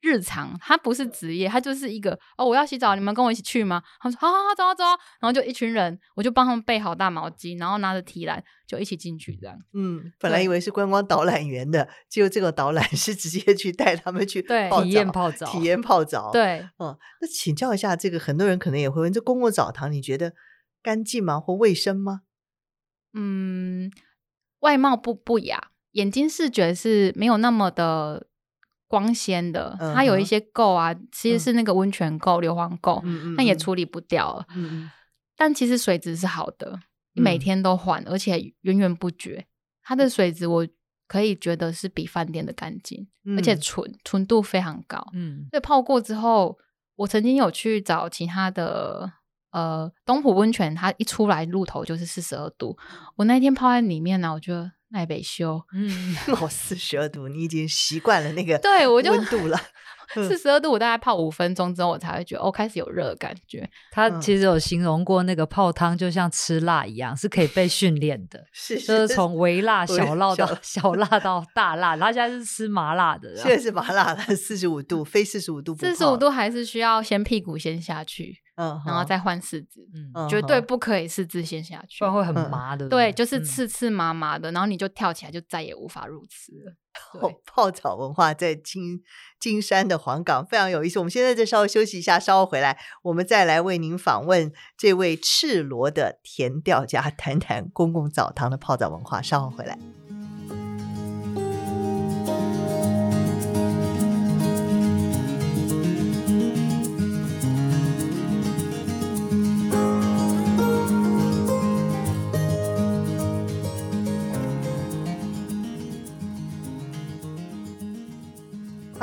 [0.00, 0.56] 日常。
[0.60, 3.82] 他不是职业，他就是一个哦，我要洗澡，你们跟我一起去吗？
[4.00, 4.90] 他说好好好，走啊走啊。
[5.20, 9.56] 然后就一群人，我就帮他们备好大毛巾，然后拿着提篮就一起进去这样。
[9.72, 16.30] 嗯，本来以为是观光导览员的，结果这个导览是直接去带他们去对体验泡澡，体验泡澡。
[16.32, 20.32] 对，哦，那请教一下，这个很多人可能也会问，这公共澡堂你觉得
[20.82, 21.40] 干净吗？
[21.40, 22.22] 或卫生吗？
[23.18, 23.90] 嗯，
[24.60, 28.26] 外貌不不雅，眼睛视觉是没有那么的
[28.86, 29.76] 光鲜的。
[29.80, 33.00] 嗯、它有一些垢啊，其实是那个温泉垢、硫磺垢，
[33.36, 34.44] 那、嗯、也处理不掉
[35.36, 36.78] 但其实水质是好的，
[37.14, 39.46] 你每天都换，嗯、而且源源不绝。
[39.82, 40.66] 它的水质我
[41.06, 45.06] 可以觉得是比饭店的干净，嗯、而且纯纯度非常高。
[45.12, 46.58] 嗯，所以泡过之后，
[46.96, 49.12] 我曾经有去找其他的。
[49.50, 52.76] 呃，东浦温泉它一出来入头就是四十二度，
[53.16, 59.58] 我那天泡在里面呢，我觉得耐北修，嗯，我， 四十二度，你已经习惯了那个对我就温度了。
[60.14, 63.68] 四十二度，我大概泡五分钟之后，我才会觉得哦，开始有热感觉。
[63.90, 71.96] 他其实有形容过那个泡汤就像吃辣一样，是可以被训练的， 是，就是从微辣、小辣到小辣到大辣。
[71.96, 78.36] 他现在是吃麻辣的，现在是麻辣的，四十五度，非四十五度，四十五度还是需要先屁股先下去。
[78.56, 82.88] 嗯，然后再换四肢，嗯，绝对不可以四肢先下去，不然会很麻的。
[82.88, 86.74] 对，就是刺刺麻麻的，然后你就跳起来，就再也无法入池了。
[87.44, 89.02] 泡澡文化在金
[89.38, 90.98] 金山的黄港非常有意思。
[90.98, 99.20] 我们现在再稍微休息一下，稍后回来，我们再来为您访问这位赤裸的田调家，谈谈公共澡堂的泡澡文化。
[99.20, 99.78] 稍后回来。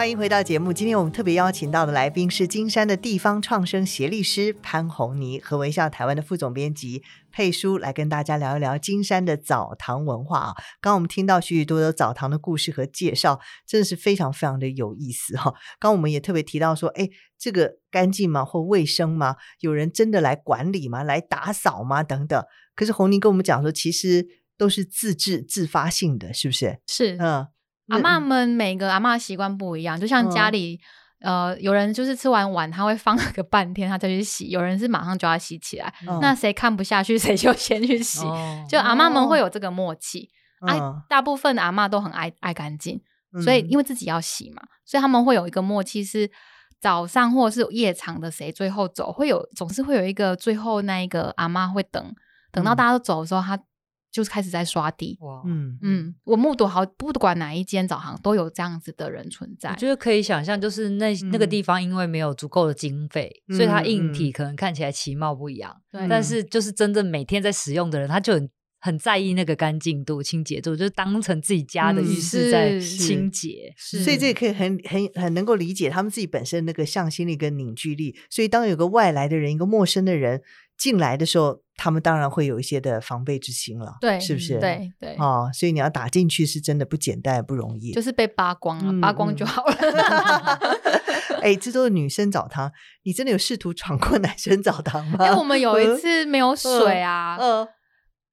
[0.03, 0.73] 欢迎回到节目。
[0.73, 10.53] 今天我们特别邀请到的来宾是金山的地方创生协力师潘红妮和微笑台湾的副总编辑佩书，来跟大家聊一聊金山的澡堂文化啊。
[10.81, 15.51] 刚刚我们听到许许多多澡堂的故事和介绍，真的是非常非常的有意思哈。
[15.79, 18.43] 刚刚我们也特别提到说，哎，这个干净吗？
[18.43, 19.37] 或卫生吗？
[19.61, 21.01] 有人真的来管理吗？
[21.03, 22.03] 来打扫吗？
[22.03, 22.43] 等等。
[22.75, 26.81] 可是红妮跟我们讲说，其实都是自治自发性的，是不是？
[26.87, 27.47] 是，嗯。
[27.89, 30.79] 阿嬷们每个阿嬷习惯不一样，就像家里，
[31.19, 35.93] 嗯、呃，有人就是吃完碗他会放 个半天，他再去洗；有人是马上就要洗起来。
[36.07, 38.25] 嗯、那谁看不下去， 谁就先去洗。
[38.25, 40.29] 哦、就阿嬷们会有这个默契。
[40.65, 43.01] 哎、哦啊，大部分的阿嬷都很爱爱干净，
[43.33, 46.31] 嗯、所以因为自己要洗嘛，所以他们会有一个默契，是
[46.79, 52.15] 早上或者是夜场的谁最后走，会有总是会有一个最后那一个阿嬷会等，
[52.51, 53.59] 等到大家都走的时候，他。
[54.13, 59.71] 就是开始在刷地，哇，嗯嗯，我目睹好，不管哪一间澡堂都有这样子的人存在。
[59.71, 65.75] 我觉得可以想象，就是那、嗯、那个地方因为没有足够的经费，嗯、所以它硬体可能看起来其貌不扬。
[65.91, 68.49] 对、嗯，但是就是真正每天在使用的人，他就很
[68.79, 73.73] 很在意那个干净度、清洁度，就是当成自己家的浴室在清洁。
[73.75, 78.15] 是，所以这也可以很很很能够理解他们自己本身那个向心力跟凝聚力。
[78.29, 80.43] 所以当有个外来的人，一个陌生的人。
[80.83, 84.59] 进来的时候，他们当然会有一些的防备之心了，对，是不是？
[84.59, 89.73] 对对，哦，所以你要打进去是真的不简单，不容易，就是被扒光了，嗯、扒光就好了。
[91.41, 92.69] 哎，这都是女生澡堂，
[93.03, 95.25] 你真的有试图闯过男生澡堂吗？
[95.25, 97.37] 因为我们有一次没有水啊，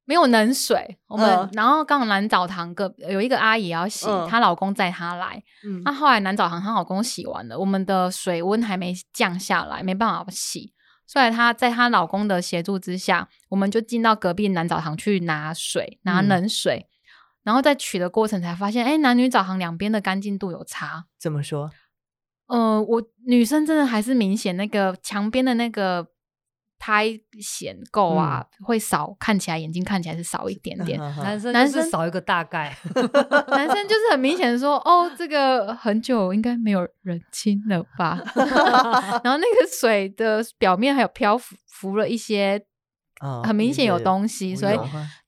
[0.05, 10.73] 没有冷水，我们、嗯、然后刚好男澡堂个有一个阿姨要洗，嗯、她老公载她来，嗯，那后来男澡堂她老公洗完了，我们的水温还没降下来，没办法洗。
[11.11, 16.91] 所以她在她老公的协助之下，我们就进到隔壁男澡堂去拿水，拿冷水，嗯、
[17.43, 21.07] 然后在取的过程才发现，哎，男女澡堂两边的干净度有差。
[21.19, 21.73] 怎么说？
[22.47, 26.07] 呃，我女生真的还是明显那个墙边的那个。
[26.81, 27.09] 苔
[27.41, 30.99] 藓垢啊，嗯、会少，看起来眼睛看起来是少一点点。
[31.23, 32.75] 男生男生少一个大概，
[33.49, 38.19] 男生就是很明显的说，哦，这个很久应该没有人亲了吧？
[39.23, 42.65] 然后那个水的表面还有漂浮浮了一些，
[43.45, 44.79] 很明显有东西，哦、所以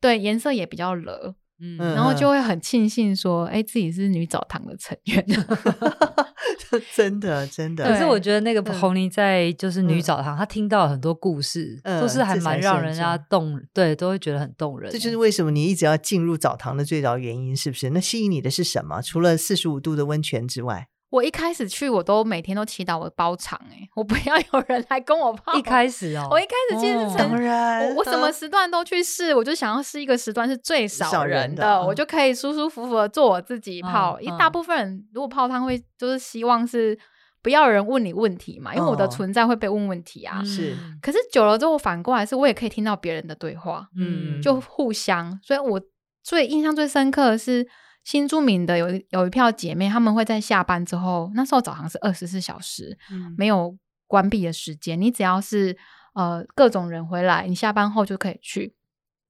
[0.00, 1.34] 对颜色也比较惹。
[1.62, 5.24] 嗯，然后就会很庆幸说，哎，自己是女澡堂的成员。
[6.94, 7.84] 真的，真的。
[7.86, 14.90] 可是我觉得那个红妮在就是女澡堂，她听到很多故事，都是还蛮让人家动，对，都会觉得很动人。
[14.90, 17.90] 这就是为什么你一直要进入澡堂的最早原因，是不是？
[17.90, 19.00] 那吸引你的是什么？
[19.00, 20.88] 除了四十五度的温泉之外。
[21.12, 25.52] 我一开始去，我都每天都祈祷我包场哎、欸，我不要有人来跟我泡。
[25.52, 34.18] 一开始哦，我一开始其实是当然，我我什么时段都去试，我就想要试一个时段是最少人的，我就可以舒舒服服的做我自己泡。
[34.22, 36.98] 一大部分人如果泡汤会就是希望是
[37.42, 40.42] 不要有人问你问题嘛，因为我的存在会被问问题啊。
[40.42, 45.38] 是，可是久了之后反过来是，我也可以听到别人的对话，嗯，就互相。
[45.42, 45.78] 所以我
[46.22, 47.68] 最印象最深刻的是。
[48.04, 55.00] 新住民的有有一票姐妹，她们会在下班之后，那时候早上是二十四小时，嗯、没有关闭的时间。
[55.00, 55.76] 你只要是
[56.14, 58.74] 呃各种人回来，你下班后就可以去。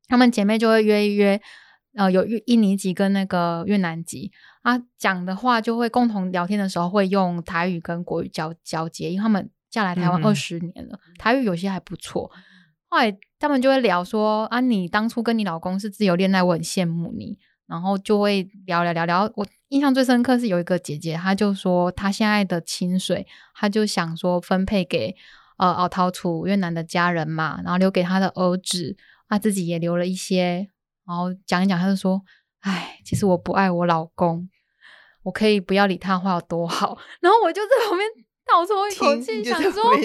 [0.09, 1.41] 她们姐妹就会约一约，
[1.95, 4.33] 呃，有印尼籍跟那个越南籍
[4.63, 12.31] 啊，讲的话就会共同聊天的时候会用台语跟国语交交接，因为他们嫁来台湾二十年了，嗯、台语有些还不错。
[12.89, 17.39] 后来他们就会聊说啊，你当初跟你老公是自由恋爱，我很羡慕你。
[17.73, 25.17] 然后就会聊聊聊聊，我印象最深刻是有一个姐姐，她就说她现在的薪水，她就想说分配给
[25.57, 28.95] 呃奥陶楚越南的家人嘛，然后留给她的儿子，
[29.27, 30.69] 她自己也留了一些，
[31.07, 32.21] 然后讲一讲，她就说，
[32.61, 34.51] 哎，其实我不爱我老公，
[35.23, 38.07] 我可以不要理他的话有多好， 然后我就在旁边
[38.47, 39.97] 倒抽一口气，想说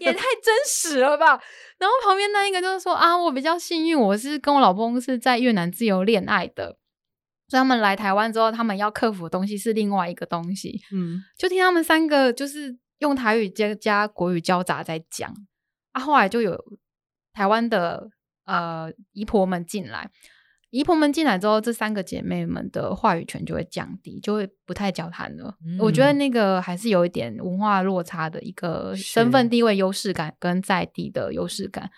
[0.00, 1.38] 也太真实了吧。
[1.78, 6.78] 然后旁边那一个就是说啊，我比较幸运，我是跟我老公是在越南自由恋爱的。
[7.52, 10.80] 所以他们来台湾之后，他们要克服的东西是另外一个东西。
[10.90, 15.30] 嗯，就听他们三个就是用台语加加国语交杂在讲。
[15.90, 16.58] 啊，后来就有
[17.34, 18.08] 台湾的
[18.46, 20.10] 呃姨婆们进来，
[20.70, 25.54] 姨婆们进来之后，这三个姐妹们的话语权就会降低，就会不太交谈了。
[25.62, 31.90] 嗯，我觉得那个还是有一点文化落差的一个身份地位优势感跟在地的优势感。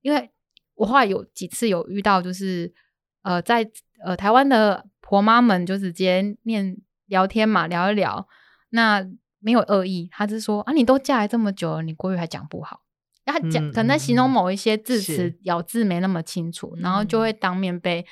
[0.00, 0.28] 因为
[0.74, 2.74] 我后来有几次有遇到，就是
[3.22, 3.70] 呃在
[4.04, 4.84] 呃台湾的。
[5.08, 8.26] 婆妈们就直接念聊天嘛，聊一聊，
[8.70, 9.06] 那
[9.38, 12.82] 没有恶意，他是说啊，你都嫁来这么久了，你国语还讲不好，
[13.24, 18.04] 他讲可能在形容某一些字词、嗯、咬字没那么清楚，然后就会当面被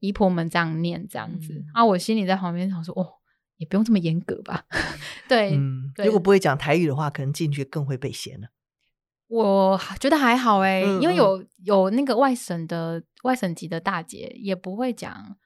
[0.00, 3.06] 姨婆们这样念这样子、嗯、啊，我心里在旁边想说，哦，
[3.58, 4.64] 也不用这么严格吧？
[5.28, 8.48] 对，嗯、对如果不会讲台语的话，可能进去更会被嫌了。
[9.28, 15.36] 我觉得还好哎、因为有有那个外省的外省籍的大姐也不会讲。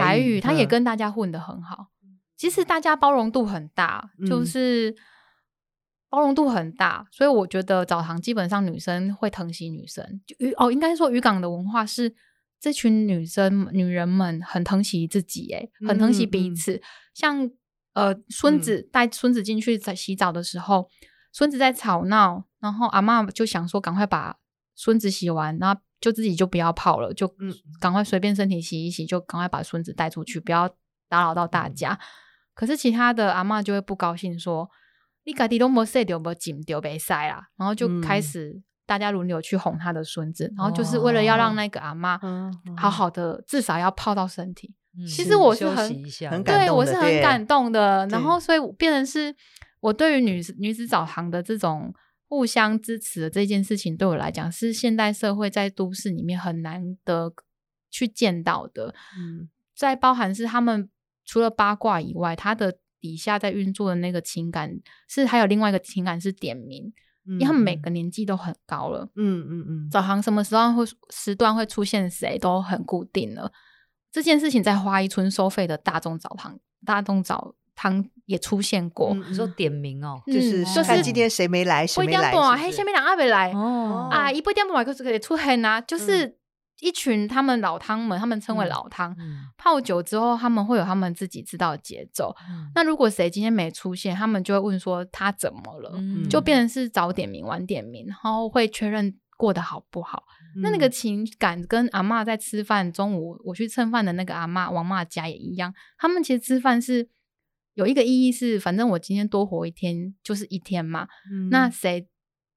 [0.00, 1.88] 台语，他也跟大家混得很好。
[2.02, 4.94] 嗯、其实大家包容度很大，嗯、就是
[6.08, 10.20] 包容度很大，所以我觉得澡堂基本上女生会疼惜女生。
[10.26, 12.14] 就哦，应该说渔港的文化是
[12.60, 16.80] 这群女生女人们很疼惜自己，诶，很疼惜彼此。
[17.14, 17.50] 像
[17.92, 20.88] 呃，孙子带孙子进去在洗澡的时候，
[21.32, 24.38] 孙、嗯、子在吵闹，然后阿嬷就想说赶快把
[24.74, 25.80] 孙子洗完，然后。
[26.02, 27.32] 就自己就不要泡了，就
[27.80, 30.68] 赶快随便身体洗一洗，就赶快把孙子带出去，不要
[31.08, 31.92] 打扰到大家。
[31.92, 31.98] 嗯、
[32.54, 34.68] 可是其他的阿嬷就会不高兴，说
[35.24, 42.18] ：“你家己都没洗掉，没紧掉，没塞啦。”然后就开始大家轮流去哄他的孙子，嗯、然后就是为了要让那个阿嬷
[42.76, 44.74] 好好的，嗯、至少要泡到身体。
[44.98, 45.88] 嗯、其实我是很
[46.28, 48.04] 很对我是很感动的。
[48.08, 49.32] 然后所以变成是
[49.78, 51.94] 我对于女女子澡堂的这种。
[52.32, 57.30] 互相支持的这件事情，对我来讲是现代社会在都市里面很难得
[57.90, 58.94] 去见到的。
[59.18, 60.88] 嗯，在包含是他们
[61.26, 66.90] 除了八卦以外，他的底下在运作的那个情感是还有另外一个情感是点名，
[67.26, 69.06] 嗯、因为他们每个年纪都很高了。
[69.14, 73.52] 嗯嗯嗯，早堂什么时候会时段会出现谁都很固定了。
[74.10, 77.54] 这件事情在花一村收费的大众澡堂，大众澡。
[77.74, 83.52] 汤也出现过，你说点名哦，就是看今天谁没来，谁没来，不一定不啊，嘿，下面两阿没来。
[83.52, 84.08] 哦。
[84.10, 86.36] 啊，一不一定不买，可是可以出现啊，就是
[86.80, 92.34] 一群他们老汤们，他们称为老汤，嗯、泡酒之后他们会有他们自己知道的节奏。
[92.48, 100.24] 嗯、那如果谁今天没出现，他们就会问说他怎么了，嗯、就变成是早点名晚点名，然后会确认过得好不好。
[100.56, 107.08] 嗯、那那个情感跟阿嬷在吃饭，中午我去蹭饭的那个阿嬷王妈家也一样，他们其实吃饭是
[107.74, 111.08] 有一个意义是，反正我今天多活一天就是一天嘛。
[111.30, 112.08] 嗯、那谁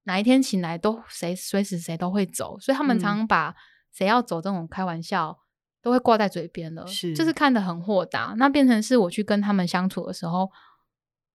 [0.04, 3.54] 哪一天醒来都谁随时谁都会走，所以他们常常把。
[3.92, 5.38] 谁要走这种开玩笑，
[5.80, 8.34] 都会挂在嘴边了，是就是看得很豁达。
[8.36, 10.50] 那变成是我去跟他们相处的时候，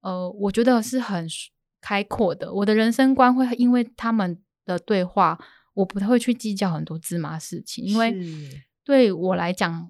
[0.01, 1.27] 呃，我觉得是很
[1.81, 2.53] 开阔的。
[2.53, 8.15] 我的人生观会因为他们的对话，我不太会去计较很多芝麻事情，因为
[8.83, 9.89] 对我来讲，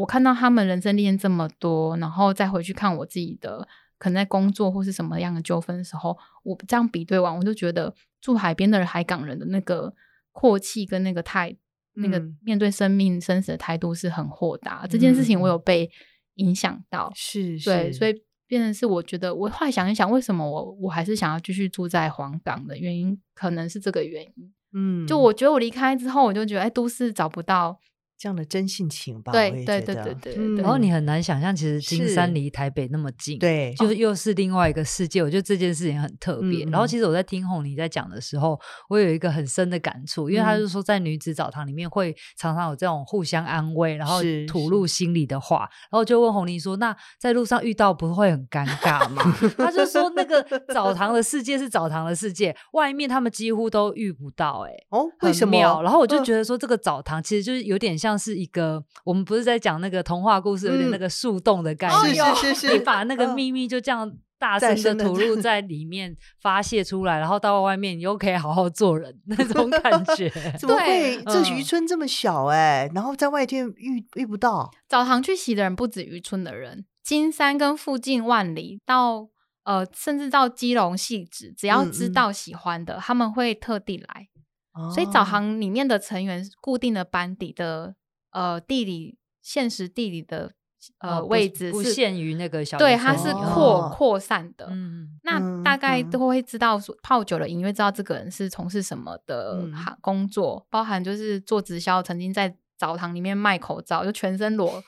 [0.00, 3.66] 我看到他们人生历练这么多，然后再回去看我自己的
[3.98, 9.94] 可能在工作或是什么样的纠纷的时候，我这样比对完，我就觉得住海边的海港人的那个
[10.32, 11.56] 阔气跟那个态。
[11.94, 15.90] 那个面对生命生死的态度是很豁达，嗯、这件事情我有被
[16.36, 18.14] 影响到，是，对，是所以
[18.46, 24.52] 变成是我觉得，我后来想一想，为什么我我还是想要继续住在黄港的原因，可能是这个原因。
[24.72, 27.78] 嗯，就我觉得我离开之后，我就觉得，哎，都市找不到。
[28.20, 30.56] 这样的真性情吧，对对对对对。
[30.56, 35.22] 然后你很难想象，其实金山离台北那么近，对，就又是另外一个世界。
[35.22, 36.66] 我觉得这件事情很特别。
[36.66, 45.60] 然后其实我在听红你在讲的时候，我有一个很深的感触，因为他就说在女子澡堂里面会常常有这种互相安慰，然后吐露心里的话。
[45.90, 49.22] 然后就问红玲说：“那在路上遇到不会很尴尬吗？”
[49.56, 50.42] 他就说：“那个
[50.74, 55.82] 澡堂的世界是澡堂的世界，外面他们几乎都遇不到。”哎，哦，为什么？
[55.82, 58.09] 然后我就觉得说，这个澡堂其实就是有点像。
[58.10, 70.28] 像是一个，我们不是在讲那个童话故事，有点那个树洞的概念，嗯、是是是是，你把那个秘密就这样大声的吐露在里面发泄出来，然后到外面你又可以好好做人那种感 觉。
[70.58, 71.22] 怎么会？
[71.24, 79.28] 这渔村这么小哎、欸，然后在外天遇遇不到澡堂去洗的人不止渔村的人，金山跟附近万里到
[79.64, 84.28] 呃，甚至到基隆汐止，只要知道喜欢的，嗯嗯他们会特地来。
[84.72, 87.94] 哦、所以澡堂里面的成员固定的班底的。
[88.30, 90.52] 呃，地理现实地理的
[90.98, 94.66] 呃、哦、位置是不限于那个小对，它是扩扩散的。
[94.70, 104.82] 嗯，那大概都会知道说泡酒的隐约知道这个人是从事什么的行工作，嗯、包含就是做直销，曾经在澡堂里面卖口罩，就全身裸，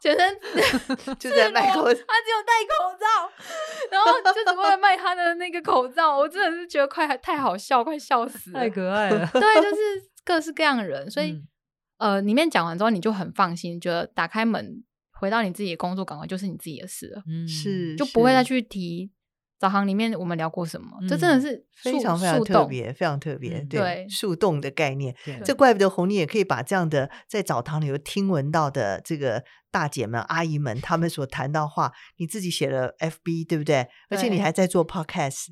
[0.00, 0.38] 全身
[1.18, 3.06] 就在卖口罩，他只有戴口罩，
[3.90, 9.28] 然后就只为了卖他的那个口罩，我真的是觉得快太好笑，快笑死了，太可爱了。
[9.32, 9.76] 对，就是
[10.24, 11.42] 各式各样的人，所以。
[12.04, 19.10] 嗯呃，里面讲完之后，你就很放心，觉得打开门回到你自己的工作岗位就是你自己的事了，嗯，是就不会再去提
[19.58, 33.88] 澡堂里面我们聊过什么，嗯、这真的是非常非常特别，非常特别，嗯、对树洞的概念，对这怪不得红妮也可以把这样的在澡堂里有听闻到的这个大姐们、阿姨们他们所谈到话，你自己写了 FB 对不对？
[34.10, 35.46] 而且你还在做 Podcast。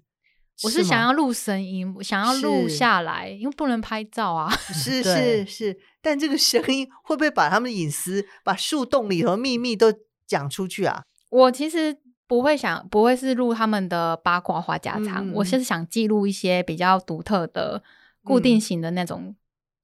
[0.65, 4.51] 我是想要录声音，是想要录下来，因为不能拍照啊。
[4.73, 9.93] 是是是，但这个声音会不会把他们的隐私、把树洞里头秘密都
[10.27, 11.03] 讲出去啊？
[11.31, 11.97] 我其实
[12.27, 17.83] 不会想，不会是录他们的八卦话家常，嗯、我是想记录一些比较独特的、
[18.23, 19.35] 固定型的那种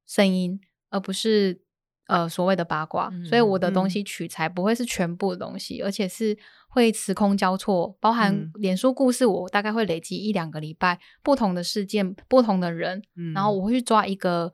[0.07, 0.61] 声音，嗯、
[0.91, 1.61] 而不是。
[2.09, 6.37] 呃，所谓的八卦，嗯、所以我的东西取材不会是全部的东西，嗯、而且是
[6.69, 14.53] 会时空交错，包含脸书故事，我大概会累积一两个礼拜不同的事件、不同的人，嗯、然后我会去抓一个。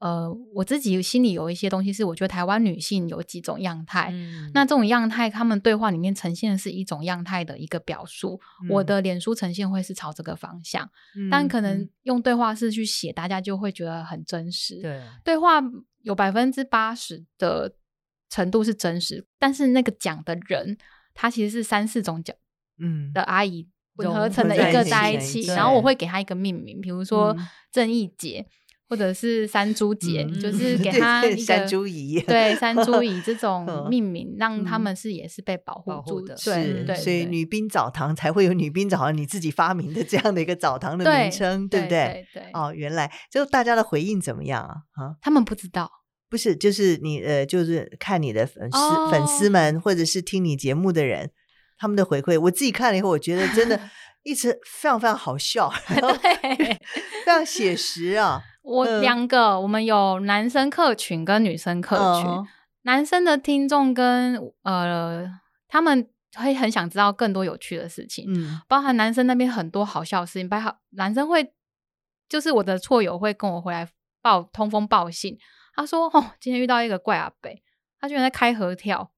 [0.00, 4.08] 呃，我自己心里有一些东西，是我觉得台湾女性有几种样态。
[4.10, 8.40] 嗯、那这种样态，他们对话里面呈现的是一种样态的一个表述。
[8.62, 14.80] 嗯、我的脸书呈现会是朝这个方向，嗯、但可能用对话式去写，大家就会觉得很真实。
[14.80, 15.62] 对，对话
[16.00, 17.74] 有百分之八十的
[18.30, 20.78] 程度是真实，但是那个讲的人，
[21.12, 22.34] 他其实是三四种讲，
[22.78, 27.36] 嗯，的阿姨混合成了一个在一起，然后我会给他一个命名，比如说
[27.70, 28.46] 正义姐。
[28.90, 36.34] 嗯或者是山猪姐，嗯、就是 给他一个 山猪姨，对山猪姨这种 命名，让他们是也是被保护住的。
[36.44, 42.26] 对，对，所以女兵澡堂才会有女兵澡堂，你自己发明的这样的一个澡堂的名称，对，对不对？
[42.34, 42.42] 对。
[42.52, 44.74] 哦，原来就大家的回应怎么样啊？
[45.00, 45.88] 啊，他们不知道，
[46.28, 51.30] 不是，就是你呃，就是看你的粉丝、哦、粉丝们，或者是听你节目的人，
[51.78, 53.80] 他们的回馈，我自己看了以后，我觉得真的
[54.24, 56.74] 一直非常非常好笑，对，
[57.24, 58.42] 非常写实啊。
[58.62, 62.30] 我两个，呃、我们有男生客群跟女生客群。
[62.30, 62.46] 呃、
[62.82, 65.28] 男生的听众跟呃，
[65.68, 71.52] 他们会很想知道更多有趣的事情，嗯，包含男生那边很多好笑的事情，包含男生会
[72.28, 73.88] 就是我的错友会跟我回来
[74.22, 75.38] 报通风报信，
[75.74, 77.62] 他说：“哦，今天遇到一个怪阿北，
[78.00, 79.10] 他居然在开合跳，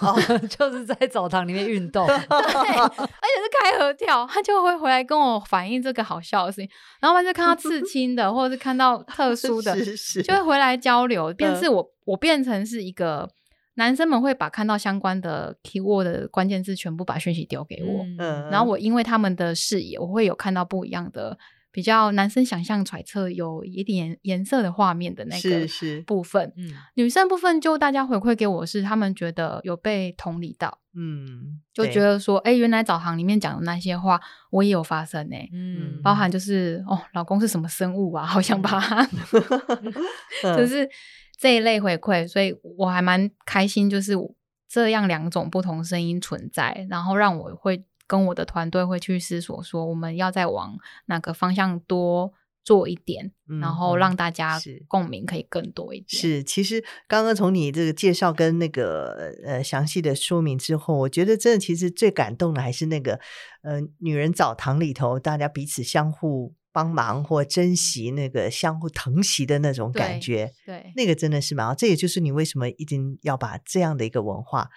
[0.00, 0.14] 哦、
[0.48, 6.70] 就是在澡堂里面运动， 对，而且是开合跳，他就会回来跟我反映这个好笑的事情。
[7.00, 11.32] 然后他就看到刺青的，或者是看到特 殊的，是是就会回来交流。
[11.34, 13.28] 变成是我，我变成是一个
[13.74, 21.38] 男生们会把看到相关的 keyword 的关键字全部把讯息丢给我，嗯，然后我因为他们的视野，我会有看到不一样的。”
[21.78, 25.64] 比较男生想象揣测有一点颜色的画面的那个
[26.04, 34.20] 部分，嗯，女生部分就大家回馈给我是，他们觉得有被同理到，嗯，就觉得说，哎、欸，原来澡堂里面讲的那些话，
[34.50, 38.80] 我也有发生呢、欸，嗯，包含就是哦，老公是什么生物啊，好想把。
[38.80, 39.06] 他，
[40.58, 40.90] 就是
[41.38, 44.14] 这一类回馈，所以我还蛮开心，就是
[44.68, 47.84] 这样两种不同声音存在，然后让我会。
[48.08, 52.32] 跟我的团队会去思索说，我们要再往哪个方向多
[52.64, 56.08] 做一点，嗯、然后让大家共鸣可以更多一点。
[56.20, 63.20] 是，其实刚刚从你这个介绍跟那个呃详细的说明之后，我觉得真的其实最感动的还是那个
[63.62, 70.52] 呃女人澡堂里头大家彼此相互帮忙或珍惜那个相互疼惜的那种感觉。
[70.66, 71.74] 对，对那个真的是蛮好。
[71.74, 74.68] 这也就是你为什么一定要把这样的一个文化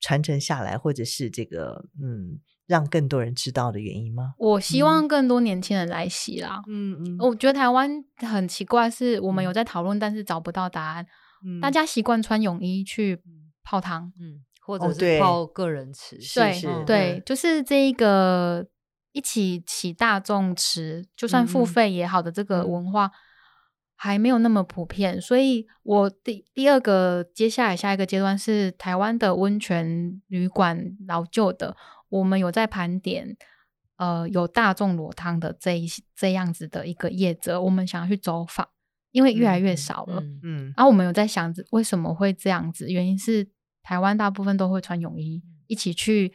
[0.00, 2.40] 传承下来，或者是这个嗯。
[2.68, 4.34] 让更多人知道的原因吗？
[4.36, 6.62] 我希望更多年轻人来洗啦。
[6.68, 11.06] 嗯嗯，我觉得台湾很奇怪，是我们有在讨论，但是找不到答案。
[11.46, 13.22] 嗯，大家习惯穿泳衣去
[13.64, 16.18] 泡汤，嗯，或者是泡个人池。
[16.34, 18.66] 对对，对，就是这一个
[19.12, 23.10] 一起洗大众池，就算付费也好的这个文化
[23.96, 25.18] 还没有那么普遍。
[25.18, 31.74] 所以我第第二个接下来下一个阶段是台湾的温泉旅馆老旧的。
[32.08, 33.36] 我们有在盘点，
[33.96, 38.68] 呃，有大众裸汤的这一这样子的一个业者，我们想要去走访，
[39.12, 43.48] 因为越来越少了，嗯，嗯，然后我们有在想着为什么会这样子，原因是
[43.82, 46.32] 台湾大部分都会穿泳衣一起去，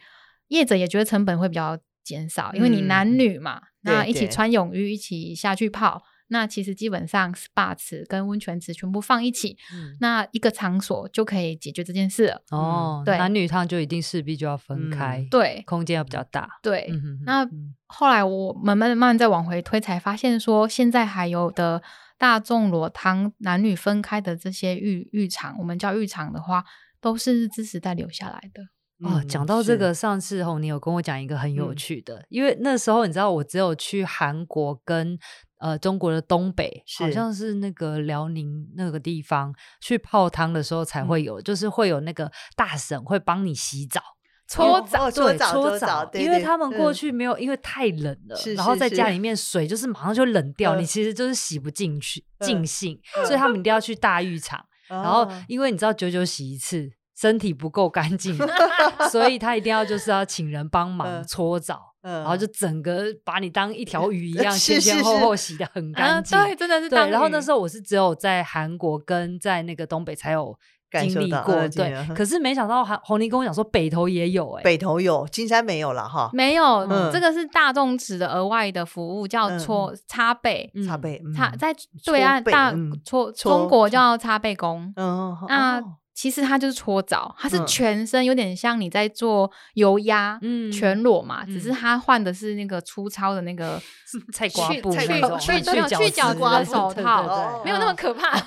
[0.48, 6.02] 业者也觉得成本会比较减少，因为你男女嘛，嗯，那一起穿泳衣一起下去泡。
[6.28, 12.42] 那其实基本上 SPA 池跟温泉池全部放一起，嗯，那一个场所就可以解决这件事了。
[12.50, 16.48] 哦，对，男女汤就一定势必就要分开，嗯、对，空间要比较大。
[16.62, 17.46] 对，嗯、那
[17.86, 21.82] 后来我慢慢慢再往回推，才发现说，现在还有的
[22.16, 26.64] 大众裸汤男女分开的这些浴浴场，我们叫浴场的话，
[27.00, 28.62] 都是日治时代留下来的。
[29.00, 35.18] 哦，讲到这个，上次吼你有跟我讲一个很有趣的，嗯，因为那时候你知道，我只有去韩国跟。
[35.58, 44.00] 呃，中国的东北好像是那个辽宁那个地方，去泡汤的时候才会有，嗯、就是会有那个大婶会帮你洗澡、
[44.48, 53.80] 搓澡、搓澡、搓澡，因为他们过去没有，嗯、因为太冷了，然后在家里面水就是马上就冷 掉，你其实就是洗不进去尽兴，所以他们一定要。
[53.80, 54.64] 去大浴场。
[54.88, 58.34] 然后因为你知道，久久洗一次，身体不够干净，
[59.10, 61.93] 所以他一定要就是要请人帮忙搓澡。
[62.04, 66.38] 嗯、然后就整个把你当一条鱼一样，前前后后洗的很干净。
[66.38, 66.88] 啊、对，真的是。
[66.88, 70.54] 对，然后那时候我是只有在韩国跟在那个东北才有
[70.92, 71.54] 经历过。
[71.54, 76.28] 嗯、对，可是没想到红红妮跟我讲说北投也有、欸，哎，北投有，金山没有了哈。
[76.34, 81.74] 没有，嗯、这个是大众池的额外的服务，叫搓擦背，擦背，擦在
[82.04, 84.92] 对岸大搓，中国叫擦背工。
[84.96, 85.82] 嗯，那。
[86.14, 93.82] 其实它就是搓澡，它是全身有点像你在做油压，嗯，全裸嘛，嗯、只是它换的是那个粗糙的那个
[94.32, 95.62] 菜瓜布去去去
[95.96, 98.40] 去角质的手套，没有那么可怕。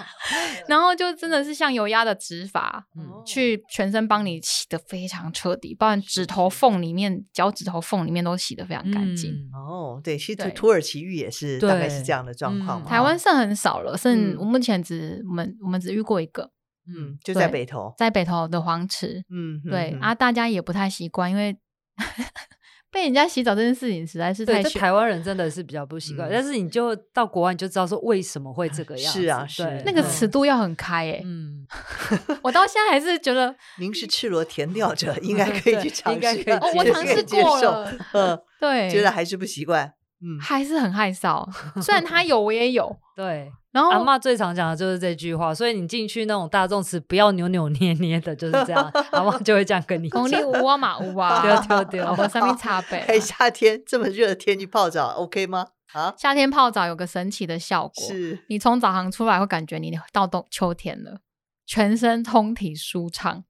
[0.68, 9.32] 然后就真的是像油压的指法，嗯、去全身帮你洗得非常彻底，包含指头缝里面、脚趾头缝里面都洗得非常干净。
[9.32, 12.86] 嗯、哦，对，其实土耳其浴也是大概是这样的状况嘛。
[12.86, 16.50] 台湾剩很少了，剩我目前只我们我们只遇过一个。
[16.88, 19.24] 嗯，就在北头，在北头的黄池。
[19.30, 21.56] 嗯，对啊，大家也不太习惯，因为
[22.90, 24.62] 被人家洗澡这件事情实在是太……
[24.62, 26.28] 对，台湾人真的是比较不习惯。
[26.28, 29.20] 嗯、但是你就到国外，你就知道说为什么会这个样子。
[29.20, 31.22] 是啊，是对那个尺度要很开诶、欸。
[31.24, 31.66] 嗯，
[32.42, 37.92] 我到现在还是觉得，您是赤裸田钓者，应该可以去尝试，应该可以我尝试过了。
[38.12, 39.92] 嗯，对，觉得还是不习惯。
[40.22, 41.46] 嗯，还是很害臊。
[41.82, 42.96] 虽然他 有，我也有。
[43.14, 43.50] 对。
[43.72, 48.90] 然后阿嬷最常讲的就是这句话，所以你进去那种大众池，不要扭扭捏捏的，就是这样。
[49.10, 50.22] 阿嬷就会这样跟你讲。
[50.22, 53.00] 公里五啊马五啊，对对对，我上面擦背。
[53.00, 55.66] 哎，夏天这么热的天去泡澡，OK 吗？
[55.92, 61.18] 啊，夏天泡澡有个神奇的效果，是你从澡堂出来会感觉你到冬秋天了，
[61.66, 63.44] 全身通体舒畅。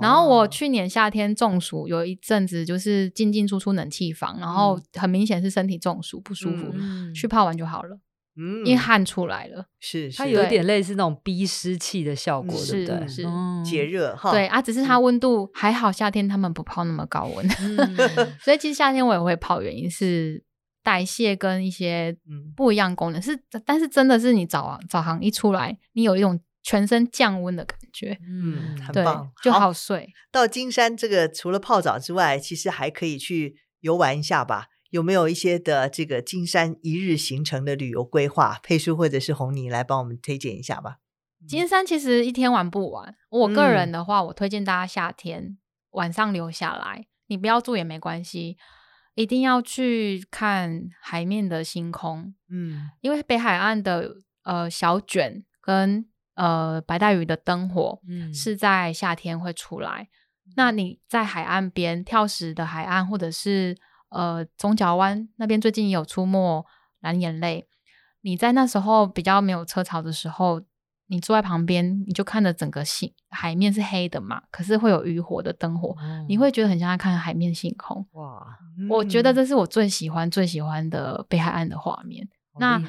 [0.00, 6.72] 然后我去年夏天中暑，有一阵子就是进进出出冷气房，然后很明显是身体中暑不舒服，
[7.14, 7.98] 去泡完就好了。
[8.38, 10.18] 嗯，因为汗出来了，是，是。
[10.18, 13.08] 它有一点类似那种逼湿气的效果，嗯、对不对？
[13.08, 14.30] 是，嗯、解热哈。
[14.30, 17.96] 对啊，只是它温度还好，夏天他们不泡那么高温，嗯、
[18.38, 20.44] 所以其实夏天我也会泡，原因是
[20.82, 22.14] 代谢跟一些
[22.54, 23.22] 不一样功能。
[23.22, 30.00] 是，但是真的是你早早上一出来，你有一种全身降温的感觉，嗯，很棒，就好睡。
[30.00, 34.66] 好，到金山这个除了泡澡之外，其实还可以去游玩一下吧。
[34.90, 38.60] 有没有一些的这个金山一日行程的旅游规划？
[38.62, 40.98] 佩书或者是红泥来帮我们推荐一下吧。
[41.46, 43.16] 金山其实一天玩不完。
[43.30, 45.58] 我个人的话，嗯、我推荐大家夏天
[45.90, 48.56] 晚上留下来，你不要住也没关系，
[49.14, 52.34] 一定要去看海面的星空。
[52.48, 56.06] 嗯，因为北海岸的呃小卷跟
[56.36, 60.08] 呃白带鱼的灯火，嗯，是在夏天会出来。
[60.46, 63.76] 嗯、那你在海岸边跳石的海岸，或者是
[64.08, 66.64] 呃，中角湾那边最近也有出没
[67.00, 67.66] 蓝眼泪。
[68.20, 70.62] 你在那时候比较没有车潮的时候，
[71.08, 78.04] 你坐在旁边，你就看着整个星海面是黑的嘛，可是会有渔火的灯火，嗯、你会觉得很像在看海面星空。
[78.12, 78.44] 哇，
[78.90, 82.28] 我觉得这是我最喜欢最喜欢的北海岸的画面。
[82.58, 82.82] 那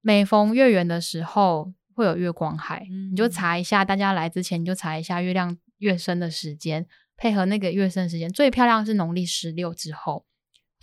[0.00, 6.86] 每逢月圆的时候会有月光海，嗯、你就查一下，大家来之前你就查一下月亮月升的时间，
[7.16, 10.26] 配合那个月升时间，最漂亮是农历十六之后。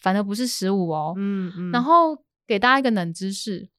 [0.01, 3.69] 反而不是十五哦，嗯嗯，然后给大家一个冷知识：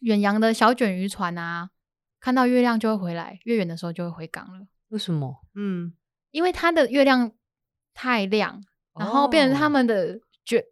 [0.00, 1.70] 远洋的小卷渔船啊，
[2.18, 4.66] 看到月亮就会回来，月圆的时候就会回港了。
[4.88, 5.36] 为什么？
[5.54, 5.92] 嗯，
[6.32, 7.30] 因为它的月亮
[7.94, 8.60] 太亮，
[8.98, 10.64] 然后变成他们的卷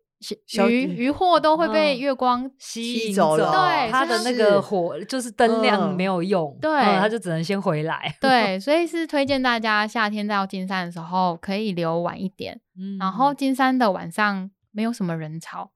[0.69, 3.51] 鱼鱼货都会被月光吸引走了。
[3.53, 8.17] 对，它的那个火就是灯亮没有用，对，它就只能先回来。
[8.21, 14.51] 对， 所以是推荐大家夏天到金山的时候可以留晚一点，嗯，然后金山的晚上。
[14.73, 15.71] 没有什么人潮，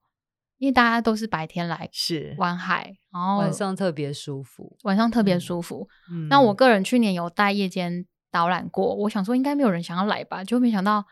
[0.59, 5.87] 因为大家都是白天来是玩海，然后晚上特别舒服，晚上特别舒服。
[6.11, 11.03] 嗯、那我个人去年有带夜间导览过，我想说应该没有人想要来吧，就没想到，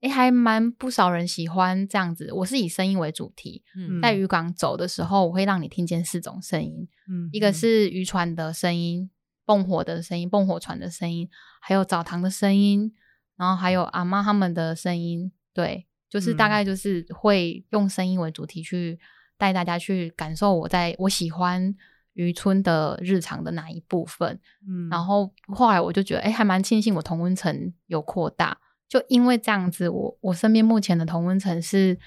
[0.00, 2.32] 哎，还蛮不少人喜欢这样子。
[2.32, 9.10] 我是以声音为主题，嗯、在渔港走的时候，我会让你听见四种声音，嗯、一个是渔船的声音、
[9.44, 11.28] 蹦火的声音、蹦火船的声音，
[11.60, 12.94] 还有澡堂的声音，
[13.36, 15.86] 然后还有阿妈他们的声音，对。
[16.08, 18.98] 就是大概就是会用声音为主题去
[19.38, 21.72] 带大家去感受我在我喜欢
[22.14, 28.58] 渔村的日常的哪一部分，嗯，然后后来我就觉得，哎、欸，还蛮庆幸我同温层有扩大，
[28.90, 31.98] 就因为这样子我，我我身边目前的同温层是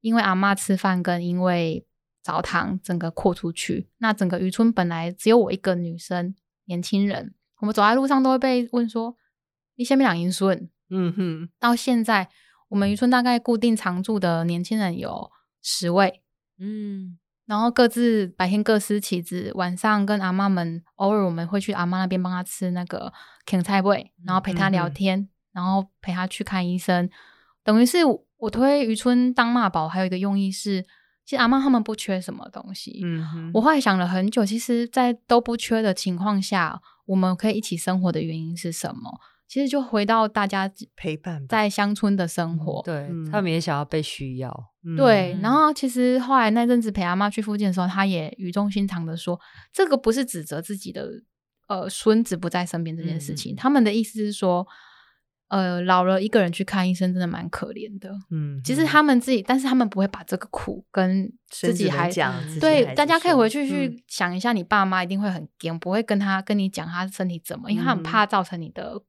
[0.00, 1.86] 因为阿嬷吃饭跟因为
[2.22, 9.16] 澡堂整个扩出去，那整个渔村本来只有我一个女生年轻人，我们走在路上都会被问说
[9.76, 12.30] 你下面两英顺，嗯哼，到现在。
[12.68, 15.30] 我们渔村大概固定常住的年轻人有
[15.62, 16.22] 十位，
[16.58, 23.12] 嗯，然后各自白天各司其职，晚上跟阿嬷们偶尔我们会去阿嬷那边帮她吃那个
[23.44, 27.08] 芹菜味，然后陪她聊天，嗯、然后陪他去看医生，
[27.62, 27.98] 等于是
[28.38, 30.82] 我推渔村当妈宝，还有一个用意是，
[31.24, 39.20] 其实阿妈他们不缺什么东西，嗯哼，我后来想了很久，其实，在都不缺的情况下，我们可以一起生活的原因是什么？
[39.46, 44.50] 其实就回到大家陪伴在乡村的生活，嗯、对、嗯、他们也想要被需要。
[44.96, 49.38] 对，然后其实后来那阵子陪阿妈去附近的时候，他也语重心长的说，
[49.70, 51.06] 这个不是指责自己的
[51.68, 54.66] 呃孙子不在身边这件事情，嗯、他们的意思是说，
[55.52, 58.10] 呃，老了一个人去看医生真的蛮可怜的。
[58.30, 62.34] 嗯，其实他们自己，但是他们不会把这个苦跟自己还讲。
[62.58, 69.02] 对，大家可以回去去想一下，你爸妈一定会很惊，不会跟他跟你讲他身体怎么，因为他很怕造成你的。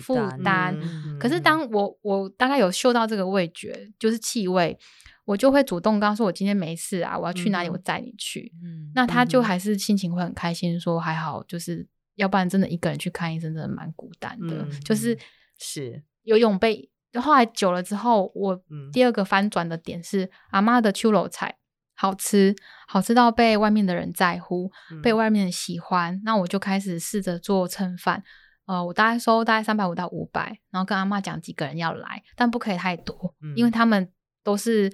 [0.00, 4.76] 负担，嗯、可是当我我大概有嗅到这个味觉，就是气味，
[5.24, 8.52] 我就会主动跟他说：“我今天没事啊，我要去哪里，我载你去。
[8.64, 11.86] 嗯”那他就还是心情会很开心，说还好，就是
[12.16, 14.56] 要不然真的一个人去看医生，真的蛮孤单的。
[14.68, 15.16] 嗯、就是
[15.58, 16.90] 是游泳被。
[17.20, 21.56] 后来久了之后，我第二个翻转的点是、嗯、阿妈的秋楼菜
[21.94, 22.54] 好吃，
[22.86, 26.20] 好吃到被外面的人在乎，嗯、被外面人喜欢。
[26.24, 28.22] 那我就开始试着做蹭饭。
[28.66, 34.92] 呃，我大概收大概三百五到五百，然后跟阿妈讲几个人要来，但不可以太多，嗯、因为他们都是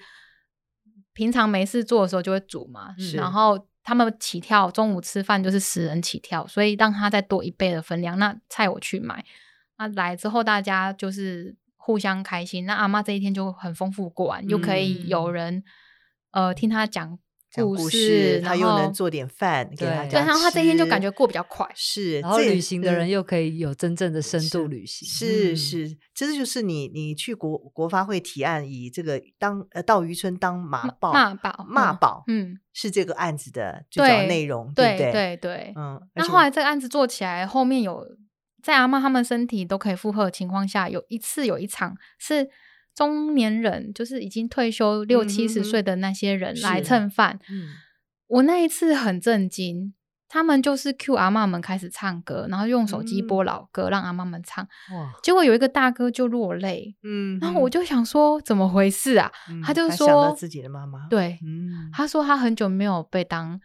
[1.15, 9.25] 平常没事做的时候就会煮嘛，然后他们起跳中午吃饭就是十人起跳，所以让他再多一倍的分量，那菜我去买，
[9.89, 15.63] 那来之后大家就是互相开心，那阿妈这一天就很丰富过完，又、嗯、可以有人
[16.31, 17.19] 呃听他讲
[17.51, 21.69] 讲故事，他又能做点饭给大家吃，对，然后他这一天就感觉过比较快。
[21.75, 25.07] 是，然后旅行的人又可以有真正的深度旅行。
[25.09, 36.01] 是是，是，这就是你你去国国发会提案，以这个当呃到渔村当马宝马宝马宝，嗯，是这个案子的最早内容，对对对对，嗯。
[36.15, 38.07] 那后来这个案子做起来，后面有
[38.63, 42.49] 在阿嬷他们身体都可以负荷的情况下，有一次有一场是。
[42.95, 47.41] 中年人就是已经退休六七十岁的那些人来蹭饭。
[47.49, 47.69] 嗯，
[48.27, 49.95] 我那一次很震惊，
[50.29, 54.63] 他们就是 cue 阿嬷们开始唱歌，然后用手机播老歌让阿嬷们唱。
[54.95, 55.11] 哇！
[55.23, 56.95] 结果有一个大哥就落泪。
[57.03, 59.33] 嗯，然后我就想说怎么回事啊？
[59.65, 61.09] 他就说自己的妈妈。
[61.09, 63.59] 对，嗯，他说他很久没有被当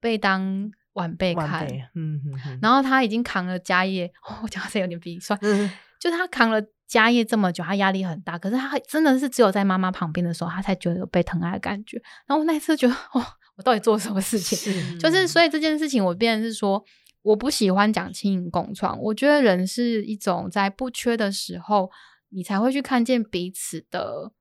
[0.00, 1.66] 被当晚辈看。
[1.94, 2.58] 嗯嗯。
[2.60, 5.38] 然后他已经扛了家业， 我讲这有点鼻酸。
[5.42, 6.62] 嗯，就他扛了。
[6.88, 8.38] 家业这么久，他压力很大。
[8.38, 12.00] 可是他真的是只有在妈妈旁边的时候，他才觉得有被疼爱的感觉。
[12.26, 13.22] 然后我那一次觉得，哦，
[13.56, 14.56] 我到底做了什么事情？
[14.56, 16.82] 是 就是所以这件事情，我变成是说，
[17.20, 18.98] 我不喜欢讲轻盈共创。
[19.02, 21.90] 我觉得人是一种在不缺的时候，
[22.30, 24.32] 你才会去看见彼此的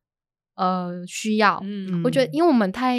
[0.55, 1.59] 呃需要。
[1.65, 2.97] 嗯，我觉得，因为我们太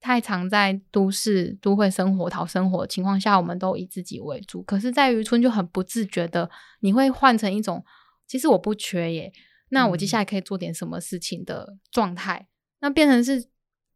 [0.00, 4.62] 太常在都市都会生活、讨生活的情况下，我们都以自己为主。
[4.62, 7.84] 可是，在渔村就很不自觉的，你会换成一种。
[8.26, 9.32] 其实我不缺耶，
[9.70, 12.38] 那我接下来可以做点什么事情的状态？
[12.38, 12.46] 嗯、
[12.82, 13.48] 那变成是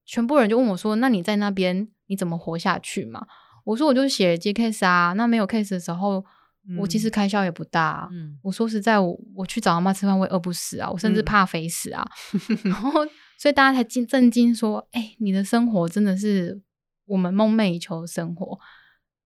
[0.05, 3.27] 全部人就问我说：“那你在那边你怎么活下去嘛？”
[3.65, 6.25] 我说：“我就写接 case 啊。”那没有 case 的时候，
[6.69, 8.09] 嗯、我其实开销也不大、啊。
[8.13, 12.05] 嗯、我说实在，我我去找阿妈吃饭，我也饿不死啊，我甚至怕肥死啊。
[12.49, 12.91] 嗯、然后，
[13.39, 16.63] 所以大家才惊震惊说：“哎、欸，你的生活真的是
[17.07, 18.59] 我们梦寐以求的生活。”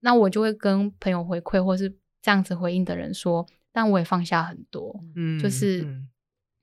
[0.01, 1.89] 那我就会跟朋友回馈，或是
[2.23, 3.47] 这样子回应的人说。
[3.71, 5.87] 但我也放下很多，嗯，就是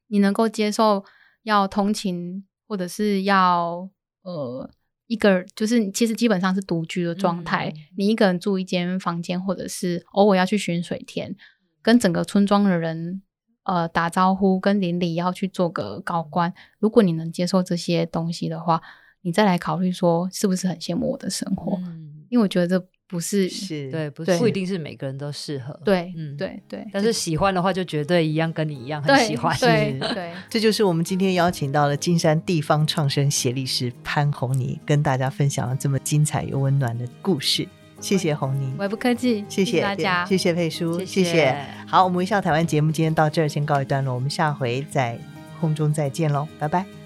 [0.07, 1.05] 你能够接受
[1.43, 3.89] 要通勤，或者是要
[4.23, 4.69] 呃
[5.07, 7.69] 一个，就是其实基本上是独居的状态。
[7.69, 11.35] 嗯、你一个人住一间房间，或者是偶尔要去巡水田，
[11.81, 13.21] 跟整个村庄的人
[13.63, 16.53] 呃打招呼，跟邻里要去做个高官。
[16.79, 18.81] 如果你能接受这些东西的话，
[19.21, 22.87] 你再来考虑说是不是很羡慕我的生活，嗯、因为我觉得这。
[23.07, 25.79] 不是，是对，不是不一定是每个人都适合。
[25.85, 26.85] 对，嗯，对对。
[26.91, 29.55] 但是喜欢的话，就绝对一样，跟你一样很喜欢。
[29.59, 37.67] 对对，这就是我们今天邀请到了金山地方创生协力师潘红妮，跟大家分享了这么精彩又温暖的故事。
[37.99, 39.45] 谢谢红妮，我也不客气。
[39.47, 41.55] 谢谢大家，谢谢佩叔，谢谢。
[41.87, 45.17] 好，我们微笑台湾节目今天到这儿先告一段落，我们下回在
[45.59, 47.04] 空中再见喽，拜拜。